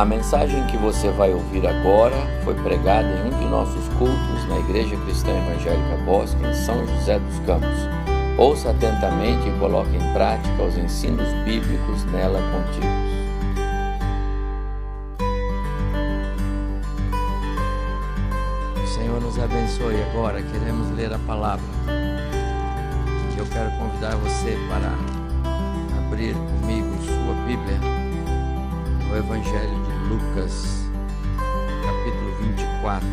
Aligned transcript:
A 0.00 0.04
mensagem 0.06 0.66
que 0.68 0.78
você 0.78 1.10
vai 1.10 1.30
ouvir 1.30 1.66
agora 1.66 2.16
foi 2.42 2.54
pregada 2.54 3.06
em 3.06 3.26
um 3.26 3.38
de 3.38 3.44
nossos 3.44 3.86
cultos 3.98 4.48
na 4.48 4.58
Igreja 4.60 4.96
Cristã 5.04 5.28
Evangélica 5.30 5.94
Bosque, 6.06 6.42
em 6.42 6.54
São 6.54 6.86
José 6.86 7.18
dos 7.18 7.38
Campos. 7.40 7.68
Ouça 8.38 8.70
atentamente 8.70 9.46
e 9.46 9.58
coloque 9.58 9.94
em 9.94 10.12
prática 10.14 10.62
os 10.62 10.78
ensinos 10.78 11.28
bíblicos 11.44 12.02
nela 12.06 12.40
contidos. 12.50 12.88
O 18.82 18.86
Senhor 18.86 19.20
nos 19.20 19.38
abençoe 19.38 20.02
agora. 20.10 20.40
Queremos 20.40 20.90
ler 20.96 21.12
a 21.12 21.18
palavra. 21.18 21.66
Eu 23.36 23.44
quero 23.52 23.70
convidar 23.72 24.16
você 24.16 24.56
para 24.66 24.94
abrir 25.98 26.32
comigo 26.32 26.88
sua 27.04 27.34
Bíblia 27.46 28.00
o 29.10 29.16
Evangelho 29.16 29.84
de 29.84 29.89
Lucas, 30.10 30.90
capítulo 31.84 32.36
24. 32.40 33.06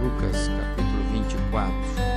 Lucas, 0.00 0.48
capítulo 0.48 1.02
24. 1.10 2.09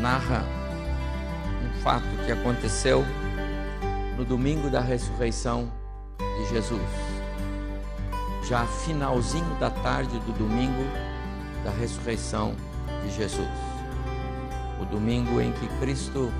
Narra 0.00 0.44
um 1.64 1.80
fato 1.82 2.06
que 2.24 2.32
aconteceu 2.32 3.04
no 4.16 4.24
domingo 4.24 4.70
da 4.70 4.80
ressurreição 4.80 5.70
de 6.18 6.48
Jesus. 6.48 6.82
Já 8.48 8.64
finalzinho 8.66 9.54
da 9.58 9.70
tarde 9.70 10.18
do 10.20 10.32
domingo 10.32 10.84
da 11.64 11.70
ressurreição 11.70 12.54
de 13.02 13.14
Jesus. 13.14 13.48
O 14.80 14.84
domingo 14.84 15.40
em 15.40 15.52
que 15.52 15.66
Cristo 15.80 16.30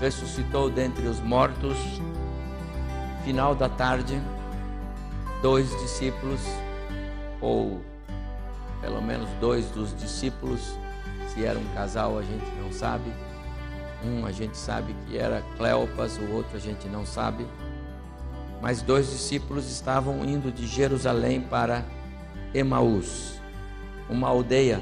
ressuscitou 0.00 0.70
dentre 0.70 1.06
os 1.06 1.20
mortos, 1.20 1.76
final 3.24 3.54
da 3.54 3.68
tarde, 3.68 4.20
dois 5.42 5.68
discípulos, 5.80 6.40
ou 7.40 7.80
pelo 8.80 9.00
menos 9.00 9.28
dois 9.40 9.66
dos 9.70 9.96
discípulos, 9.96 10.78
se 11.34 11.44
era 11.44 11.58
um 11.58 11.74
casal 11.74 12.16
a 12.16 12.22
gente 12.22 12.46
não 12.62 12.72
sabe, 12.72 13.12
um 14.04 14.24
a 14.24 14.30
gente 14.30 14.56
sabe 14.56 14.94
que 15.06 15.18
era 15.18 15.42
Cleopas, 15.56 16.16
o 16.16 16.30
outro 16.32 16.56
a 16.56 16.60
gente 16.60 16.88
não 16.88 17.04
sabe. 17.04 17.44
Mas 18.62 18.82
dois 18.82 19.10
discípulos 19.10 19.70
estavam 19.70 20.24
indo 20.24 20.52
de 20.52 20.66
Jerusalém 20.66 21.40
para 21.40 21.84
Emaús, 22.54 23.40
uma 24.08 24.28
aldeia, 24.28 24.80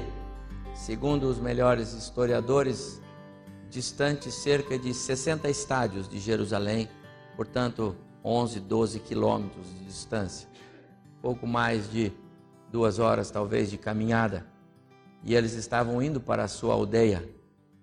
segundo 0.75 1.23
os 1.23 1.39
melhores 1.39 1.93
historiadores, 1.93 3.01
distante 3.69 4.31
cerca 4.31 4.77
de 4.77 4.93
60 4.93 5.49
estádios 5.49 6.07
de 6.07 6.19
Jerusalém, 6.19 6.87
portanto 7.35 7.95
11, 8.23 8.59
12 8.59 8.99
quilômetros 8.99 9.67
de 9.67 9.85
distância, 9.85 10.47
pouco 11.19 11.47
mais 11.47 11.91
de 11.91 12.13
duas 12.71 12.99
horas 12.99 13.31
talvez 13.31 13.71
de 13.71 13.77
caminhada. 13.77 14.52
E 15.23 15.35
eles 15.35 15.53
estavam 15.53 16.01
indo 16.01 16.19
para 16.19 16.43
a 16.43 16.47
sua 16.47 16.73
aldeia, 16.73 17.27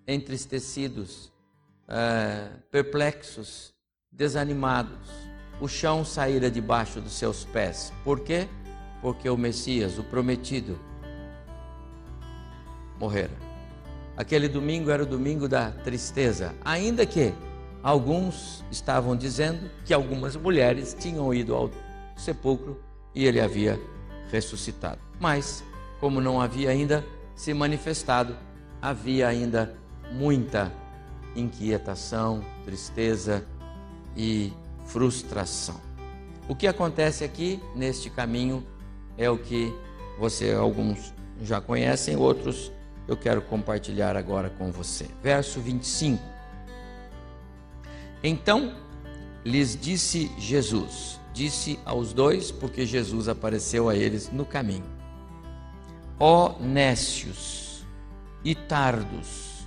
entristecidos, 0.07 1.33
é, 1.89 2.49
perplexos, 2.71 3.73
desanimados. 4.13 5.09
O 5.61 5.69
chão 5.69 6.05
saíra 6.05 6.51
debaixo 6.51 7.01
dos 7.01 7.13
seus 7.13 7.45
pés. 7.45 7.93
Por 8.05 8.21
quê? 8.21 8.49
Porque 9.01 9.29
o 9.29 9.37
Messias, 9.37 9.99
o 9.99 10.05
prometido, 10.05 10.79
morrera. 12.99 13.33
Aquele 14.17 14.49
domingo 14.49 14.91
era 14.91 15.03
o 15.03 15.07
domingo 15.07 15.49
da 15.49 15.71
tristeza, 15.71 16.55
ainda 16.63 17.07
que 17.07 17.33
alguns 17.83 18.63
estavam 18.71 19.17
dizendo 19.17 19.71
que 19.87 19.95
algumas 19.95 20.37
mulheres 20.37 20.95
tinham 20.99 21.33
ido 21.33 21.55
ao 21.55 21.71
sepulcro 22.17 22.79
e 23.15 23.25
ele 23.25 23.41
havia 23.41 23.81
ressuscitado. 24.31 25.01
Mas, 25.19 25.65
como 25.99 26.21
não 26.21 26.41
havia 26.41 26.71
ainda 26.71 27.05
se 27.41 27.55
manifestado, 27.55 28.37
havia 28.83 29.27
ainda 29.27 29.75
muita 30.13 30.71
inquietação, 31.35 32.45
tristeza 32.67 33.47
e 34.15 34.53
frustração. 34.85 35.81
O 36.47 36.55
que 36.55 36.67
acontece 36.67 37.25
aqui 37.25 37.59
neste 37.75 38.11
caminho 38.11 38.63
é 39.17 39.31
o 39.31 39.39
que 39.39 39.75
você 40.19 40.53
alguns 40.53 41.15
já 41.41 41.63
conhecem, 41.63 42.15
outros 42.15 42.71
eu 43.09 43.17
quero 43.17 43.41
compartilhar 43.41 44.19
agora 44.19 44.51
com 44.51 44.71
você. 44.71 45.07
Verso 45.23 45.61
25. 45.61 46.23
Então 48.23 48.75
lhes 49.43 49.75
disse 49.81 50.31
Jesus, 50.37 51.19
disse 51.33 51.81
aos 51.87 52.13
dois, 52.13 52.51
porque 52.51 52.85
Jesus 52.85 53.29
apareceu 53.29 53.89
a 53.89 53.97
eles 53.97 54.31
no 54.31 54.45
caminho: 54.45 55.00
Ó 56.23 56.59
nécios 56.61 57.83
e 58.45 58.55
tardos, 58.55 59.67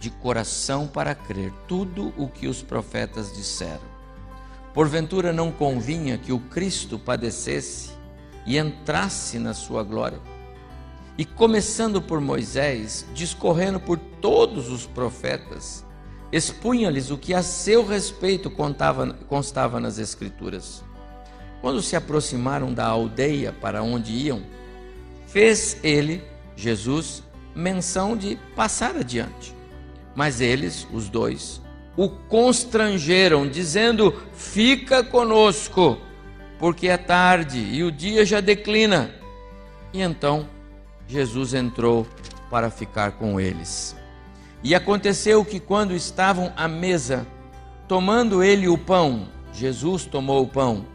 de 0.00 0.10
coração 0.10 0.88
para 0.88 1.14
crer 1.14 1.52
tudo 1.68 2.12
o 2.16 2.26
que 2.26 2.48
os 2.48 2.60
profetas 2.60 3.32
disseram. 3.32 3.92
Porventura 4.74 5.32
não 5.32 5.52
convinha 5.52 6.18
que 6.18 6.32
o 6.32 6.40
Cristo 6.40 6.98
padecesse 6.98 7.92
e 8.44 8.58
entrasse 8.58 9.38
na 9.38 9.54
sua 9.54 9.84
glória? 9.84 10.18
E 11.16 11.24
começando 11.24 12.02
por 12.02 12.20
Moisés, 12.20 13.06
discorrendo 13.14 13.78
por 13.78 13.96
todos 13.96 14.70
os 14.70 14.84
profetas, 14.84 15.86
expunha-lhes 16.32 17.12
o 17.12 17.16
que 17.16 17.32
a 17.32 17.44
seu 17.44 17.86
respeito 17.86 18.50
contava, 18.50 19.14
constava 19.28 19.78
nas 19.78 19.98
Escrituras. 20.00 20.82
Quando 21.60 21.80
se 21.80 21.94
aproximaram 21.94 22.74
da 22.74 22.86
aldeia 22.86 23.52
para 23.52 23.84
onde 23.84 24.10
iam, 24.10 24.42
fez 25.32 25.78
ele, 25.82 26.22
Jesus, 26.54 27.22
menção 27.54 28.16
de 28.16 28.38
passar 28.54 28.96
adiante. 28.96 29.54
Mas 30.14 30.40
eles, 30.40 30.86
os 30.92 31.08
dois, 31.08 31.60
o 31.96 32.08
constrangeram, 32.08 33.48
dizendo: 33.48 34.14
Fica 34.34 35.02
conosco, 35.02 35.98
porque 36.58 36.88
é 36.88 36.98
tarde 36.98 37.58
e 37.58 37.82
o 37.82 37.90
dia 37.90 38.26
já 38.26 38.40
declina. 38.40 39.10
E 39.92 40.02
então 40.02 40.46
Jesus 41.08 41.54
entrou 41.54 42.06
para 42.50 42.70
ficar 42.70 43.12
com 43.12 43.40
eles. 43.40 43.96
E 44.62 44.74
aconteceu 44.74 45.44
que, 45.44 45.58
quando 45.58 45.94
estavam 45.94 46.52
à 46.56 46.68
mesa, 46.68 47.26
tomando 47.88 48.44
ele 48.44 48.68
o 48.68 48.78
pão, 48.78 49.28
Jesus 49.52 50.04
tomou 50.04 50.42
o 50.42 50.46
pão 50.46 50.86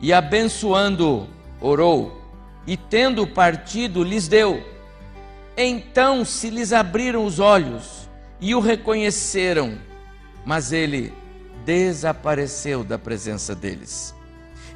e, 0.00 0.12
abençoando, 0.12 1.26
orou, 1.60 2.17
e 2.68 2.76
tendo 2.76 3.26
partido, 3.26 4.04
lhes 4.04 4.28
deu. 4.28 4.62
Então 5.56 6.22
se 6.22 6.50
lhes 6.50 6.70
abriram 6.70 7.24
os 7.24 7.40
olhos 7.40 8.06
e 8.38 8.54
o 8.54 8.60
reconheceram, 8.60 9.78
mas 10.44 10.70
ele 10.70 11.14
desapareceu 11.64 12.84
da 12.84 12.98
presença 12.98 13.54
deles. 13.54 14.14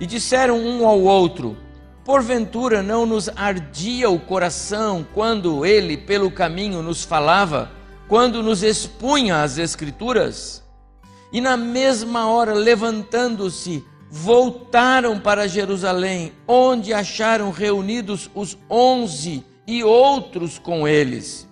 E 0.00 0.06
disseram 0.06 0.59
um 0.59 0.89
ao 0.89 1.03
outro: 1.03 1.55
Porventura 2.03 2.83
não 2.83 3.05
nos 3.05 3.29
ardia 3.29 4.09
o 4.09 4.19
coração 4.19 5.06
quando 5.12 5.67
ele 5.67 5.99
pelo 5.99 6.31
caminho 6.31 6.81
nos 6.83 7.05
falava, 7.05 7.71
quando 8.09 8.43
nos 8.43 8.62
expunha 8.62 9.43
as 9.43 9.59
Escrituras? 9.59 10.65
E 11.31 11.43
na 11.43 11.59
mesma 11.59 12.27
hora, 12.27 12.55
levantando-se, 12.55 13.85
voltaram 14.14 15.19
para 15.19 15.49
Jerusalém, 15.49 16.35
onde 16.47 16.93
acharam 16.93 17.50
reunidos 17.50 18.31
os 18.35 18.59
onze 18.69 19.43
e 19.67 19.82
outros 19.82 20.59
com 20.59 20.87
eles, 20.87 21.49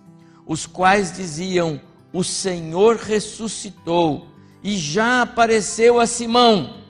os 0.47 0.67
quais 0.67 1.11
diziam: 1.11 1.81
o 2.13 2.23
Senhor 2.23 2.97
ressuscitou 2.97 4.27
e 4.63 4.77
já 4.77 5.23
apareceu 5.23 5.99
a 5.99 6.07
Simão. 6.07 6.85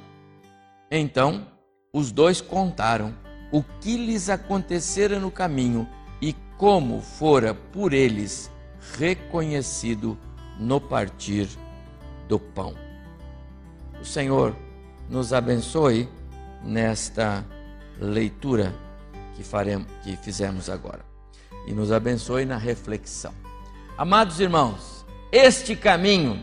Então 0.91 1.47
os 1.93 2.11
dois 2.11 2.41
contaram 2.41 3.15
o 3.53 3.63
que 3.81 3.97
lhes 3.97 4.29
acontecera 4.29 5.21
no 5.21 5.31
caminho 5.31 5.89
e 6.21 6.35
como 6.59 7.01
fora 7.01 7.55
por 7.55 7.93
eles 7.93 8.51
reconhecido 8.99 10.19
no 10.59 10.81
partir 10.81 11.49
do 12.29 12.41
pão. 12.41 12.75
O 14.01 14.05
Senhor 14.05 14.57
nos 15.11 15.33
abençoe 15.33 16.09
nesta 16.65 17.45
leitura 18.01 18.73
que 19.35 19.43
faremos, 19.43 19.89
que 20.05 20.17
fizemos 20.17 20.71
agora 20.71 21.05
e 21.67 21.73
nos 21.73 21.91
abençoe 21.91 22.45
na 22.45 22.57
reflexão. 22.57 23.35
Amados 23.99 24.39
irmãos, 24.39 25.05
este 25.33 25.75
caminho 25.75 26.43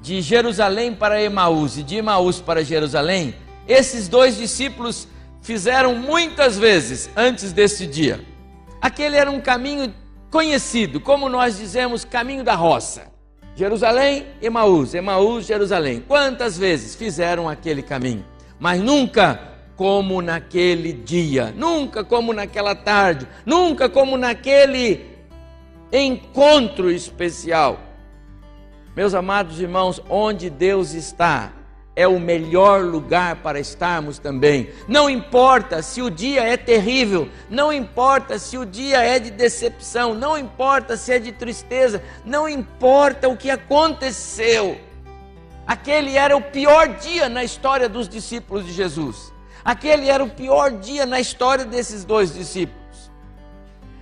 de 0.00 0.22
Jerusalém 0.22 0.94
para 0.94 1.22
Emaús 1.22 1.76
e 1.76 1.82
de 1.82 1.96
Emaús 1.96 2.40
para 2.40 2.64
Jerusalém, 2.64 3.34
esses 3.68 4.08
dois 4.08 4.36
discípulos 4.38 5.06
fizeram 5.42 5.94
muitas 5.94 6.58
vezes 6.58 7.10
antes 7.14 7.52
desse 7.52 7.86
dia. 7.86 8.24
Aquele 8.80 9.16
era 9.16 9.30
um 9.30 9.40
caminho 9.40 9.94
conhecido, 10.30 11.00
como 11.00 11.28
nós 11.28 11.58
dizemos, 11.58 12.04
caminho 12.04 12.42
da 12.42 12.54
roça. 12.54 13.12
Jerusalém, 13.54 14.26
Emaús, 14.40 14.94
Emaús, 14.94 15.46
Jerusalém. 15.46 16.02
Quantas 16.06 16.56
vezes 16.56 16.94
fizeram 16.94 17.48
aquele 17.48 17.82
caminho? 17.82 18.24
Mas 18.58 18.80
nunca 18.80 19.40
como 19.76 20.20
naquele 20.20 20.92
dia, 20.92 21.54
nunca 21.56 22.04
como 22.04 22.32
naquela 22.32 22.74
tarde, 22.74 23.26
nunca 23.46 23.88
como 23.88 24.16
naquele 24.18 25.06
encontro 25.92 26.90
especial. 26.90 27.80
Meus 28.94 29.14
amados 29.14 29.60
irmãos, 29.60 30.02
onde 30.08 30.50
Deus 30.50 30.92
está, 30.92 31.52
é 32.00 32.08
o 32.08 32.18
melhor 32.18 32.82
lugar 32.82 33.36
para 33.36 33.60
estarmos 33.60 34.18
também. 34.18 34.70
Não 34.88 35.10
importa 35.10 35.82
se 35.82 36.00
o 36.00 36.10
dia 36.10 36.42
é 36.42 36.56
terrível, 36.56 37.28
não 37.50 37.70
importa 37.70 38.38
se 38.38 38.56
o 38.56 38.64
dia 38.64 39.02
é 39.02 39.18
de 39.18 39.30
decepção, 39.30 40.14
não 40.14 40.38
importa 40.38 40.96
se 40.96 41.12
é 41.12 41.18
de 41.18 41.30
tristeza, 41.30 42.02
não 42.24 42.48
importa 42.48 43.28
o 43.28 43.36
que 43.36 43.50
aconteceu. 43.50 44.80
Aquele 45.66 46.16
era 46.16 46.34
o 46.34 46.40
pior 46.40 46.88
dia 46.88 47.28
na 47.28 47.44
história 47.44 47.86
dos 47.86 48.08
discípulos 48.08 48.64
de 48.64 48.72
Jesus. 48.72 49.30
Aquele 49.62 50.08
era 50.08 50.24
o 50.24 50.30
pior 50.30 50.70
dia 50.70 51.04
na 51.04 51.20
história 51.20 51.66
desses 51.66 52.02
dois 52.02 52.32
discípulos. 52.32 53.10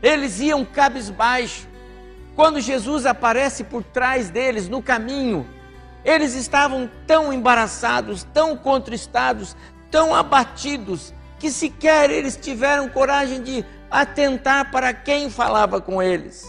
Eles 0.00 0.38
iam 0.38 0.64
cabisbaixo. 0.64 1.66
Quando 2.36 2.60
Jesus 2.60 3.06
aparece 3.06 3.64
por 3.64 3.82
trás 3.82 4.30
deles 4.30 4.68
no 4.68 4.80
caminho, 4.80 5.44
eles 6.04 6.34
estavam 6.34 6.90
tão 7.06 7.32
embaraçados, 7.32 8.24
tão 8.32 8.56
contristados, 8.56 9.56
tão 9.90 10.14
abatidos, 10.14 11.12
que 11.38 11.50
sequer 11.50 12.10
eles 12.10 12.36
tiveram 12.36 12.88
coragem 12.88 13.42
de 13.42 13.64
atentar 13.90 14.70
para 14.70 14.92
quem 14.92 15.30
falava 15.30 15.80
com 15.80 16.02
eles. 16.02 16.46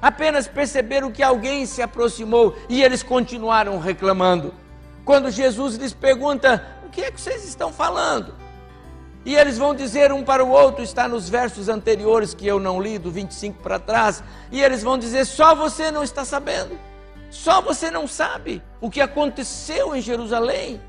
Apenas 0.00 0.46
perceberam 0.46 1.10
que 1.10 1.22
alguém 1.22 1.66
se 1.66 1.82
aproximou 1.82 2.56
e 2.68 2.82
eles 2.82 3.02
continuaram 3.02 3.78
reclamando. 3.78 4.54
Quando 5.04 5.30
Jesus 5.30 5.76
lhes 5.76 5.92
pergunta: 5.92 6.64
O 6.86 6.90
que 6.90 7.02
é 7.02 7.10
que 7.10 7.20
vocês 7.20 7.44
estão 7.44 7.72
falando? 7.72 8.34
E 9.24 9.34
eles 9.34 9.58
vão 9.58 9.74
dizer 9.74 10.12
um 10.12 10.22
para 10.22 10.44
o 10.44 10.48
outro, 10.48 10.82
está 10.82 11.08
nos 11.08 11.28
versos 11.28 11.68
anteriores 11.68 12.32
que 12.32 12.46
eu 12.46 12.60
não 12.60 12.80
li, 12.80 12.98
do 12.98 13.10
25 13.10 13.60
para 13.62 13.78
trás, 13.78 14.22
e 14.50 14.62
eles 14.62 14.82
vão 14.82 14.96
dizer: 14.96 15.24
só 15.26 15.54
você 15.54 15.90
não 15.90 16.02
está 16.02 16.24
sabendo, 16.24 16.78
só 17.30 17.60
você 17.60 17.90
não 17.90 18.06
sabe 18.06 18.62
o 18.80 18.90
que 18.90 19.00
aconteceu 19.00 19.94
em 19.94 20.00
Jerusalém. 20.00 20.80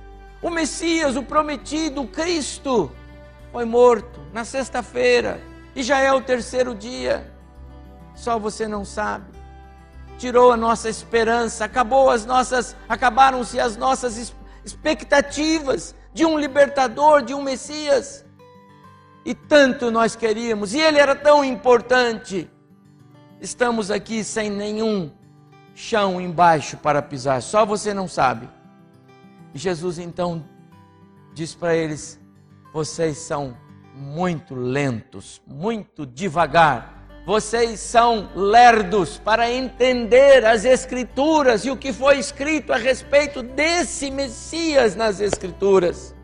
O 0.41 0.49
Messias, 0.49 1.15
o 1.15 1.23
prometido, 1.23 2.01
o 2.01 2.07
Cristo, 2.07 2.91
foi 3.51 3.65
morto 3.65 4.21
na 4.31 4.45
sexta-feira 4.45 5.41
e 5.75 5.83
já 5.83 5.99
é 5.99 6.11
o 6.11 6.21
terceiro 6.21 6.73
dia. 6.73 7.33
Só 8.15 8.39
você 8.39 8.67
não 8.67 8.85
sabe. 8.85 9.37
Tirou 10.17 10.51
a 10.51 10.57
nossa 10.57 10.89
esperança, 10.89 11.65
acabou 11.65 12.09
as 12.09 12.25
nossas, 12.25 12.75
acabaram-se 12.87 13.59
as 13.59 13.77
nossas 13.77 14.33
expectativas 14.63 15.95
de 16.13 16.25
um 16.25 16.37
libertador, 16.37 17.21
de 17.21 17.33
um 17.33 17.41
Messias 17.41 18.25
e 19.25 19.33
tanto 19.35 19.91
nós 19.91 20.15
queríamos, 20.15 20.73
e 20.73 20.79
ele 20.79 20.97
era 20.97 21.15
tão 21.15 21.43
importante. 21.43 22.49
Estamos 23.39 23.91
aqui 23.91 24.23
sem 24.23 24.49
nenhum 24.49 25.11
chão 25.79 26.19
embaixo 26.19 26.75
para 26.75 27.01
pisar, 27.01 27.41
só 27.41 27.65
você 27.65 27.93
não 27.93 28.05
sabe. 28.05 28.49
E 29.53 29.57
Jesus 29.57 29.97
então 29.97 30.43
diz 31.33 31.55
para 31.55 31.73
eles: 31.73 32.19
vocês 32.73 33.17
são 33.17 33.57
muito 33.95 34.53
lentos, 34.53 35.41
muito 35.47 36.05
devagar. 36.05 36.97
Vocês 37.25 37.79
são 37.79 38.29
lerdos 38.35 39.19
para 39.19 39.51
entender 39.51 40.45
as 40.45 40.65
Escrituras 40.65 41.63
e 41.63 41.69
o 41.69 41.77
que 41.77 41.93
foi 41.93 42.17
escrito 42.17 42.73
a 42.73 42.77
respeito 42.77 43.43
desse 43.43 44.09
Messias 44.09 44.95
nas 44.95 45.21
Escrituras. 45.21 46.15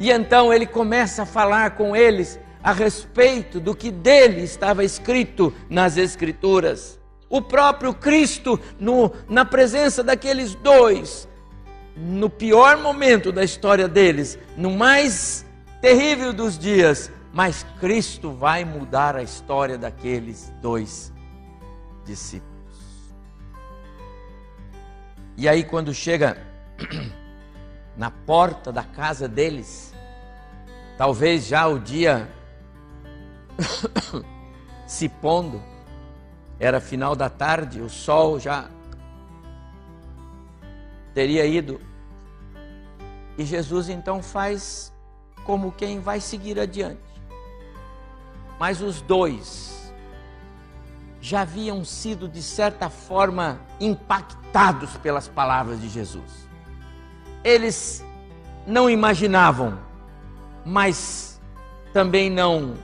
E 0.00 0.10
então 0.10 0.52
ele 0.52 0.66
começa 0.66 1.22
a 1.22 1.26
falar 1.26 1.72
com 1.72 1.94
eles 1.94 2.40
a 2.62 2.72
respeito 2.72 3.60
do 3.60 3.74
que 3.74 3.90
dele 3.90 4.42
estava 4.42 4.82
escrito 4.82 5.52
nas 5.68 5.96
Escrituras. 5.96 6.97
O 7.28 7.42
próprio 7.42 7.92
Cristo, 7.92 8.58
no, 8.78 9.12
na 9.28 9.44
presença 9.44 10.02
daqueles 10.02 10.54
dois, 10.54 11.28
no 11.96 12.30
pior 12.30 12.78
momento 12.78 13.30
da 13.30 13.44
história 13.44 13.86
deles, 13.86 14.38
no 14.56 14.70
mais 14.70 15.44
terrível 15.80 16.32
dos 16.32 16.58
dias, 16.58 17.10
mas 17.32 17.66
Cristo 17.80 18.32
vai 18.32 18.64
mudar 18.64 19.16
a 19.16 19.22
história 19.22 19.76
daqueles 19.76 20.52
dois 20.62 21.12
discípulos. 22.04 22.48
E 25.36 25.48
aí, 25.48 25.62
quando 25.62 25.92
chega 25.92 26.38
na 27.96 28.10
porta 28.10 28.72
da 28.72 28.82
casa 28.82 29.28
deles, 29.28 29.92
Talvez 30.98 31.46
já 31.46 31.68
o 31.68 31.78
dia 31.78 32.28
se 34.84 35.08
pondo, 35.08 35.62
era 36.58 36.80
final 36.80 37.14
da 37.14 37.28
tarde, 37.28 37.80
o 37.80 37.88
sol 37.88 38.38
já 38.38 38.68
teria 41.14 41.44
ido. 41.46 41.80
E 43.36 43.44
Jesus 43.44 43.88
então 43.88 44.22
faz 44.22 44.92
como 45.44 45.72
quem 45.72 46.00
vai 46.00 46.20
seguir 46.20 46.58
adiante. 46.58 47.00
Mas 48.58 48.80
os 48.80 49.00
dois 49.00 49.92
já 51.20 51.42
haviam 51.42 51.84
sido, 51.84 52.28
de 52.28 52.42
certa 52.42 52.90
forma, 52.90 53.60
impactados 53.80 54.96
pelas 54.98 55.28
palavras 55.28 55.80
de 55.80 55.88
Jesus. 55.88 56.48
Eles 57.44 58.04
não 58.66 58.90
imaginavam 58.90 59.88
mas 60.68 61.40
também 61.94 62.28
não 62.28 62.74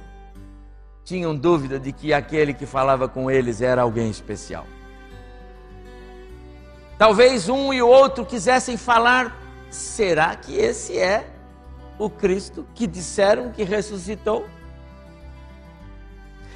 tinham 1.04 1.36
dúvida 1.36 1.78
de 1.78 1.92
que 1.92 2.12
aquele 2.12 2.54
que 2.54 2.64
falava 2.64 3.06
com 3.06 3.30
eles 3.30 3.60
era 3.60 3.82
alguém 3.82 4.10
especial. 4.10 4.66
Talvez 6.96 7.48
um 7.48 7.72
e 7.72 7.82
o 7.82 7.88
outro 7.88 8.24
quisessem 8.24 8.76
falar: 8.76 9.36
será 9.70 10.34
que 10.34 10.56
esse 10.56 10.98
é 10.98 11.28
o 11.98 12.08
Cristo 12.08 12.66
que 12.74 12.86
disseram 12.86 13.52
que 13.52 13.62
ressuscitou? 13.62 14.48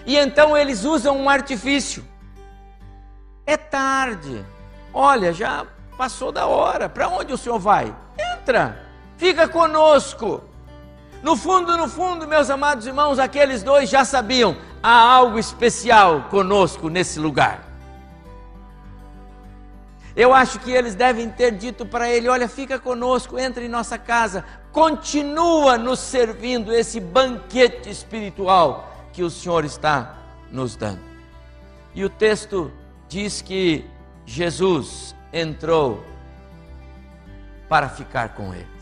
E 0.06 0.16
então 0.16 0.56
eles 0.56 0.84
usam 0.84 1.18
um 1.18 1.28
artifício. 1.28 2.02
É 3.44 3.56
tarde. 3.56 4.44
Olha, 4.92 5.32
já 5.32 5.66
passou 5.98 6.32
da 6.32 6.46
hora. 6.46 6.88
Para 6.88 7.08
onde 7.08 7.32
o 7.32 7.36
senhor 7.36 7.58
vai? 7.58 7.94
Entra. 8.18 8.86
Fica 9.18 9.46
conosco. 9.46 10.47
No 11.22 11.36
fundo, 11.36 11.76
no 11.76 11.88
fundo, 11.88 12.28
meus 12.28 12.48
amados 12.48 12.86
irmãos, 12.86 13.18
aqueles 13.18 13.62
dois 13.62 13.90
já 13.90 14.04
sabiam: 14.04 14.56
há 14.82 14.98
algo 14.98 15.38
especial 15.38 16.22
conosco 16.30 16.88
nesse 16.88 17.18
lugar. 17.18 17.64
Eu 20.14 20.34
acho 20.34 20.58
que 20.58 20.70
eles 20.70 20.94
devem 20.94 21.28
ter 21.28 21.52
dito 21.52 21.84
para 21.84 22.08
ele: 22.08 22.28
olha, 22.28 22.48
fica 22.48 22.78
conosco, 22.78 23.38
entra 23.38 23.64
em 23.64 23.68
nossa 23.68 23.98
casa, 23.98 24.44
continua 24.72 25.76
nos 25.76 25.98
servindo 25.98 26.72
esse 26.72 27.00
banquete 27.00 27.90
espiritual 27.90 28.92
que 29.12 29.22
o 29.22 29.30
Senhor 29.30 29.64
está 29.64 30.16
nos 30.50 30.76
dando. 30.76 31.00
E 31.94 32.04
o 32.04 32.10
texto 32.10 32.70
diz 33.08 33.42
que 33.42 33.84
Jesus 34.24 35.16
entrou 35.32 36.04
para 37.68 37.88
ficar 37.88 38.30
com 38.30 38.54
ele. 38.54 38.77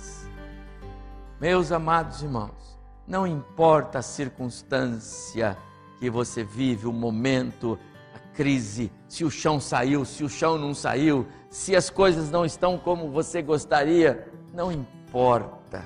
Meus 1.41 1.73
amados 1.73 2.23
irmãos, 2.23 2.79
não 3.07 3.27
importa 3.27 3.99
a 3.99 4.03
circunstância 4.03 5.57
que 5.99 6.11
você 6.11 6.43
vive, 6.43 6.87
o 6.87 6.93
momento, 6.93 7.79
a 8.15 8.19
crise, 8.35 8.91
se 9.09 9.25
o 9.25 9.31
chão 9.31 9.61
saiu, 9.61 10.05
se 10.05 10.25
o 10.25 10.29
chão 10.29 10.59
não 10.59 10.75
saiu, 10.75 11.27
se 11.51 11.77
as 11.77 11.91
coisas 11.91 12.31
não 12.31 12.45
estão 12.45 12.79
como 12.79 13.11
você 13.11 13.43
gostaria, 13.43 14.31
não 14.53 14.71
importa 14.73 14.97
porta. 15.17 15.83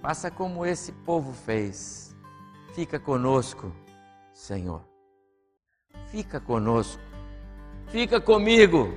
Faça 0.00 0.28
como 0.28 0.66
esse 0.66 0.90
povo 0.90 1.32
fez. 1.32 2.16
Fica 2.74 2.98
conosco, 2.98 3.72
Senhor. 4.34 4.82
Fica 6.08 6.40
conosco. 6.40 7.00
Fica 7.88 8.20
comigo. 8.20 8.92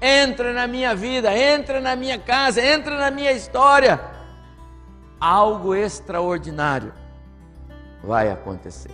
Entra 0.00 0.52
na 0.52 0.66
minha 0.66 0.94
vida, 0.94 1.32
entra 1.36 1.80
na 1.80 1.94
minha 1.94 2.18
casa, 2.18 2.60
entra 2.60 2.98
na 2.98 3.10
minha 3.10 3.30
história. 3.30 4.00
Algo 5.24 5.74
extraordinário 5.74 6.92
vai 8.02 8.30
acontecer. 8.30 8.90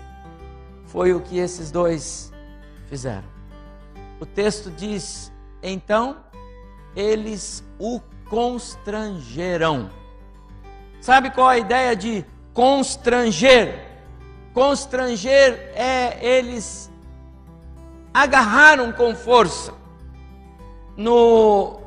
Foi 0.87 1.13
o 1.13 1.19
que 1.19 1.37
esses 1.37 1.73
dois 1.73 2.33
fizeram. 2.89 3.25
O 4.21 4.25
texto 4.25 4.71
diz: 4.71 5.33
então 5.61 6.19
eles 6.95 7.65
o 7.81 8.01
constrangerão. 8.29 9.91
Sabe 11.01 11.33
qual 11.33 11.49
a 11.49 11.59
ideia 11.59 11.97
de 11.97 12.25
constranger? 12.55 13.85
Constranger 14.55 15.73
é 15.75 16.17
eles 16.25 16.93
agarraram 18.15 18.93
com 18.93 19.17
força. 19.17 19.75
No 20.97 21.81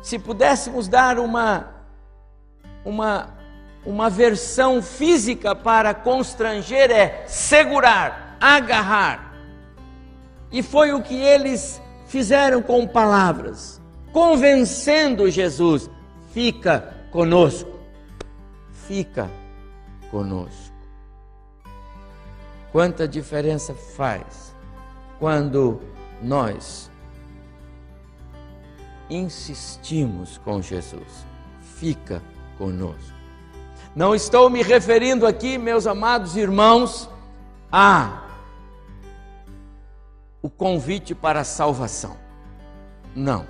se 0.00 0.18
pudéssemos 0.18 0.88
dar 0.88 1.18
uma 1.18 1.68
uma 2.86 3.38
uma 3.84 4.10
versão 4.10 4.82
física 4.82 5.54
para 5.54 5.94
constranger 5.94 6.90
é 6.90 7.24
segurar, 7.26 8.36
agarrar. 8.40 9.34
E 10.52 10.62
foi 10.62 10.92
o 10.92 11.02
que 11.02 11.14
eles 11.14 11.80
fizeram 12.06 12.60
com 12.60 12.86
palavras, 12.86 13.80
convencendo 14.12 15.30
Jesus: 15.30 15.88
fica 16.32 16.94
conosco, 17.10 17.78
fica 18.86 19.30
conosco. 20.10 20.70
Quanta 22.72 23.08
diferença 23.08 23.74
faz 23.74 24.54
quando 25.18 25.80
nós 26.22 26.90
insistimos 29.08 30.38
com 30.38 30.62
Jesus, 30.62 31.26
fica 31.60 32.22
conosco. 32.56 33.19
Não 33.94 34.14
estou 34.14 34.48
me 34.48 34.62
referindo 34.62 35.26
aqui, 35.26 35.58
meus 35.58 35.86
amados 35.86 36.36
irmãos, 36.36 37.08
a 37.72 38.22
o 40.42 40.48
convite 40.48 41.14
para 41.14 41.40
a 41.40 41.44
salvação. 41.44 42.16
Não. 43.14 43.46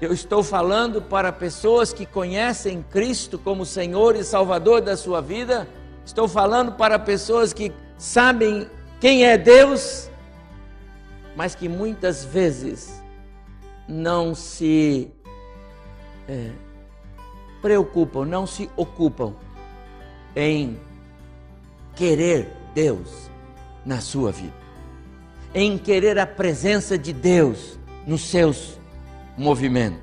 Eu 0.00 0.12
estou 0.12 0.44
falando 0.44 1.02
para 1.02 1.32
pessoas 1.32 1.92
que 1.92 2.06
conhecem 2.06 2.84
Cristo 2.88 3.38
como 3.38 3.66
Senhor 3.66 4.14
e 4.14 4.22
Salvador 4.22 4.80
da 4.80 4.96
sua 4.96 5.20
vida. 5.20 5.66
Estou 6.04 6.28
falando 6.28 6.72
para 6.72 6.98
pessoas 6.98 7.52
que 7.52 7.72
sabem 7.96 8.70
quem 9.00 9.24
é 9.24 9.36
Deus, 9.36 10.08
mas 11.34 11.54
que 11.54 11.68
muitas 11.68 12.24
vezes 12.24 13.02
não 13.88 14.34
se 14.34 15.10
é, 16.28 16.50
preocupam, 17.60 18.24
não 18.24 18.46
se 18.46 18.70
ocupam 18.76 19.34
em 20.34 20.78
querer 21.94 22.48
Deus 22.74 23.30
na 23.84 24.00
sua 24.00 24.30
vida, 24.30 24.54
em 25.54 25.76
querer 25.76 26.18
a 26.18 26.26
presença 26.26 26.96
de 26.96 27.12
Deus 27.12 27.78
nos 28.06 28.22
seus 28.22 28.78
movimentos. 29.36 30.02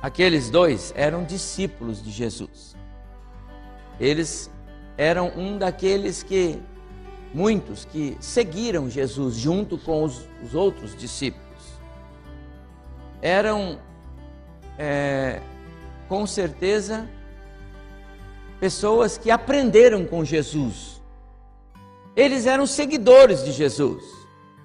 Aqueles 0.00 0.50
dois 0.50 0.92
eram 0.96 1.24
discípulos 1.24 2.02
de 2.02 2.10
Jesus. 2.10 2.76
Eles 3.98 4.50
eram 4.96 5.32
um 5.36 5.58
daqueles 5.58 6.22
que, 6.22 6.60
muitos 7.34 7.84
que 7.84 8.16
seguiram 8.20 8.88
Jesus 8.88 9.34
junto 9.34 9.76
com 9.78 10.04
os, 10.04 10.28
os 10.44 10.54
outros 10.54 10.94
discípulos. 10.96 11.44
Eram 13.20 13.78
é, 14.78 15.40
com 16.08 16.26
certeza, 16.26 17.08
pessoas 18.60 19.18
que 19.18 19.30
aprenderam 19.30 20.04
com 20.06 20.24
Jesus. 20.24 21.02
Eles 22.14 22.46
eram 22.46 22.66
seguidores 22.66 23.44
de 23.44 23.52
Jesus. 23.52 24.02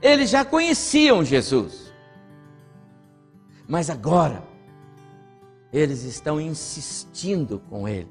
Eles 0.02 0.30
já 0.30 0.46
conheciam 0.46 1.24
Jesus. 1.24 1.92
Mas 3.68 3.90
agora, 3.90 4.44
eles 5.72 6.04
estão 6.04 6.40
insistindo 6.40 7.60
com 7.70 7.88
Ele. 7.88 8.10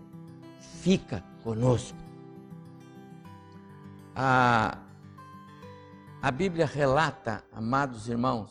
Fica 0.80 1.24
conosco. 1.42 1.96
A, 4.14 4.78
a 6.22 6.30
Bíblia 6.30 6.66
relata, 6.66 7.42
amados 7.52 8.08
irmãos, 8.08 8.50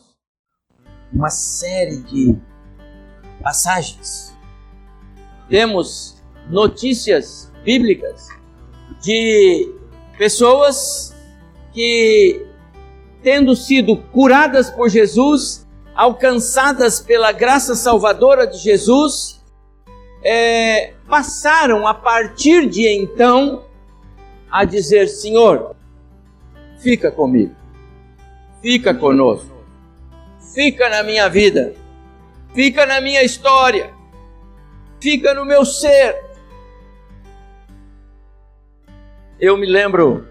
uma 1.12 1.30
série 1.30 2.02
de 2.02 2.36
passagens 3.42 4.29
temos 5.50 6.22
notícias 6.48 7.52
bíblicas 7.64 8.28
de 9.02 9.74
pessoas 10.16 11.14
que, 11.72 12.46
tendo 13.22 13.56
sido 13.56 13.96
curadas 13.96 14.70
por 14.70 14.88
Jesus, 14.88 15.66
alcançadas 15.94 17.00
pela 17.00 17.32
graça 17.32 17.74
salvadora 17.74 18.46
de 18.46 18.58
Jesus, 18.58 19.44
é, 20.22 20.94
passaram 21.08 21.86
a 21.86 21.94
partir 21.94 22.68
de 22.68 22.86
então 22.88 23.64
a 24.50 24.64
dizer: 24.64 25.08
Senhor, 25.08 25.74
fica 26.78 27.10
comigo, 27.10 27.54
fica 28.62 28.94
conosco, 28.94 29.50
fica 30.54 30.88
na 30.88 31.02
minha 31.02 31.28
vida, 31.28 31.74
fica 32.54 32.86
na 32.86 33.00
minha 33.00 33.22
história 33.22 33.99
fica 35.00 35.34
no 35.34 35.44
meu 35.44 35.64
ser. 35.64 36.22
Eu 39.38 39.56
me 39.56 39.66
lembro 39.66 40.26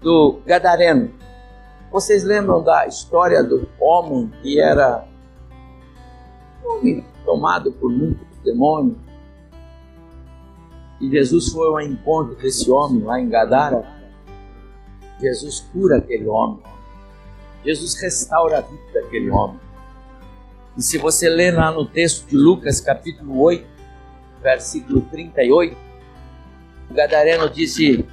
do 0.00 0.40
Gadareno. 0.46 1.12
Vocês 1.90 2.24
lembram 2.24 2.62
da 2.62 2.86
história 2.86 3.42
do 3.42 3.68
homem 3.78 4.32
que 4.42 4.60
era 4.60 5.06
homem 6.64 7.04
tomado 7.24 7.72
por 7.72 7.90
muitos 7.90 8.38
demônios? 8.42 8.96
E 11.00 11.10
Jesus 11.10 11.52
foi 11.52 11.66
ao 11.66 11.80
encontro 11.80 12.34
desse 12.36 12.70
homem 12.70 13.02
lá 13.02 13.20
em 13.20 13.28
Gadara. 13.28 13.84
Jesus 15.20 15.60
cura 15.72 15.98
aquele 15.98 16.26
homem. 16.26 16.62
Jesus 17.64 18.00
restaura 18.00 18.58
a 18.58 18.60
vida 18.62 18.82
daquele 18.94 19.30
homem. 19.30 19.65
E 20.76 20.82
se 20.82 20.98
você 20.98 21.28
ler 21.28 21.54
lá 21.54 21.72
no 21.72 21.86
texto 21.86 22.26
de 22.26 22.36
Lucas, 22.36 22.80
capítulo 22.80 23.40
8, 23.40 23.66
versículo 24.42 25.00
38, 25.10 25.76
o 26.90 26.94
Gadareno 26.94 27.48
disse: 27.48 28.04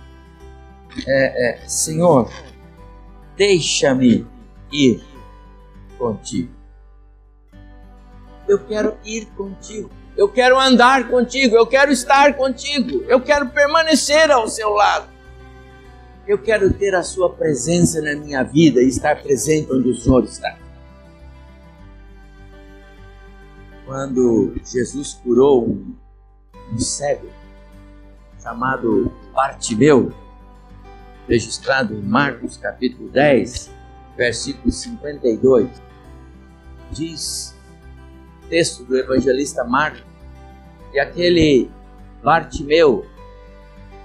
é, 1.05 1.49
é, 1.49 1.67
Senhor, 1.67 2.31
deixa-me 3.35 4.25
ir 4.71 5.03
contigo. 5.97 6.51
Eu 8.47 8.59
quero 8.59 8.97
ir 9.03 9.25
contigo. 9.37 9.89
Eu 10.15 10.29
quero 10.29 10.59
andar 10.59 11.07
contigo. 11.09 11.55
Eu 11.55 11.65
quero 11.65 11.91
estar 11.91 12.35
contigo. 12.35 13.03
Eu 13.07 13.19
quero 13.19 13.49
permanecer 13.49 14.29
ao 14.31 14.47
seu 14.47 14.69
lado. 14.69 15.07
Eu 16.27 16.37
quero 16.37 16.71
ter 16.73 16.95
a 16.95 17.03
sua 17.03 17.29
presença 17.29 18.01
na 18.01 18.15
minha 18.15 18.43
vida 18.43 18.81
e 18.81 18.87
estar 18.87 19.21
presente 19.21 19.71
onde 19.71 19.89
o 19.89 19.95
Senhor 19.95 20.23
está. 20.23 20.62
Quando 23.85 24.55
Jesus 24.63 25.13
curou 25.23 25.67
um, 25.67 25.95
um 26.71 26.79
cego 26.79 27.27
chamado 28.41 29.11
Bartimeu, 29.33 30.13
registrado 31.27 31.93
em 31.93 32.01
Marcos 32.01 32.57
capítulo 32.57 33.09
10, 33.09 33.71
versículo 34.17 34.71
52, 34.71 35.69
diz 36.91 37.55
texto 38.49 38.83
do 38.83 38.97
evangelista 38.97 39.63
Marcos 39.63 40.03
que 40.91 40.99
aquele 40.99 41.69
Bartimeu, 42.21 43.05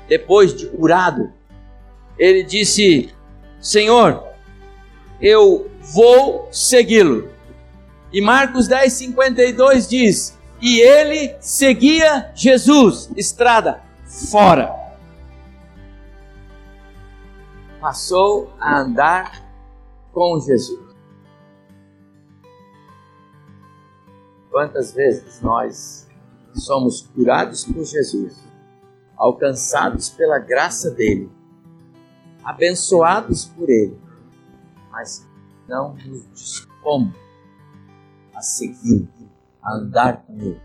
depois 0.08 0.54
de 0.54 0.66
curado, 0.66 1.32
ele 2.18 2.42
disse: 2.42 3.14
Senhor, 3.60 4.24
eu 5.20 5.70
vou 5.92 6.48
segui-lo 6.50 7.28
e 8.12 8.20
Marcos 8.20 8.66
10, 8.66 8.92
52 8.92 9.88
diz: 9.88 10.38
E 10.60 10.80
ele 10.80 11.36
seguia 11.40 12.32
Jesus, 12.34 13.10
estrada 13.16 13.82
fora. 14.30 14.74
Passou 17.80 18.52
a 18.58 18.80
andar 18.80 19.46
com 20.12 20.40
Jesus. 20.40 20.88
Quantas 24.50 24.92
vezes 24.92 25.40
nós 25.42 26.08
somos 26.54 27.02
curados 27.02 27.64
por 27.64 27.84
Jesus, 27.84 28.42
alcançados 29.16 30.08
pela 30.08 30.38
graça 30.38 30.90
dele, 30.90 31.30
abençoados 32.42 33.44
por 33.44 33.68
ele, 33.68 33.96
mas 34.90 35.28
não 35.68 35.94
nos 35.94 36.26
dispomos 36.32 37.27
a 38.38 38.40
seguir, 38.40 39.08
a 39.60 39.74
andar 39.74 40.22
com 40.22 40.38
ele 40.38 40.60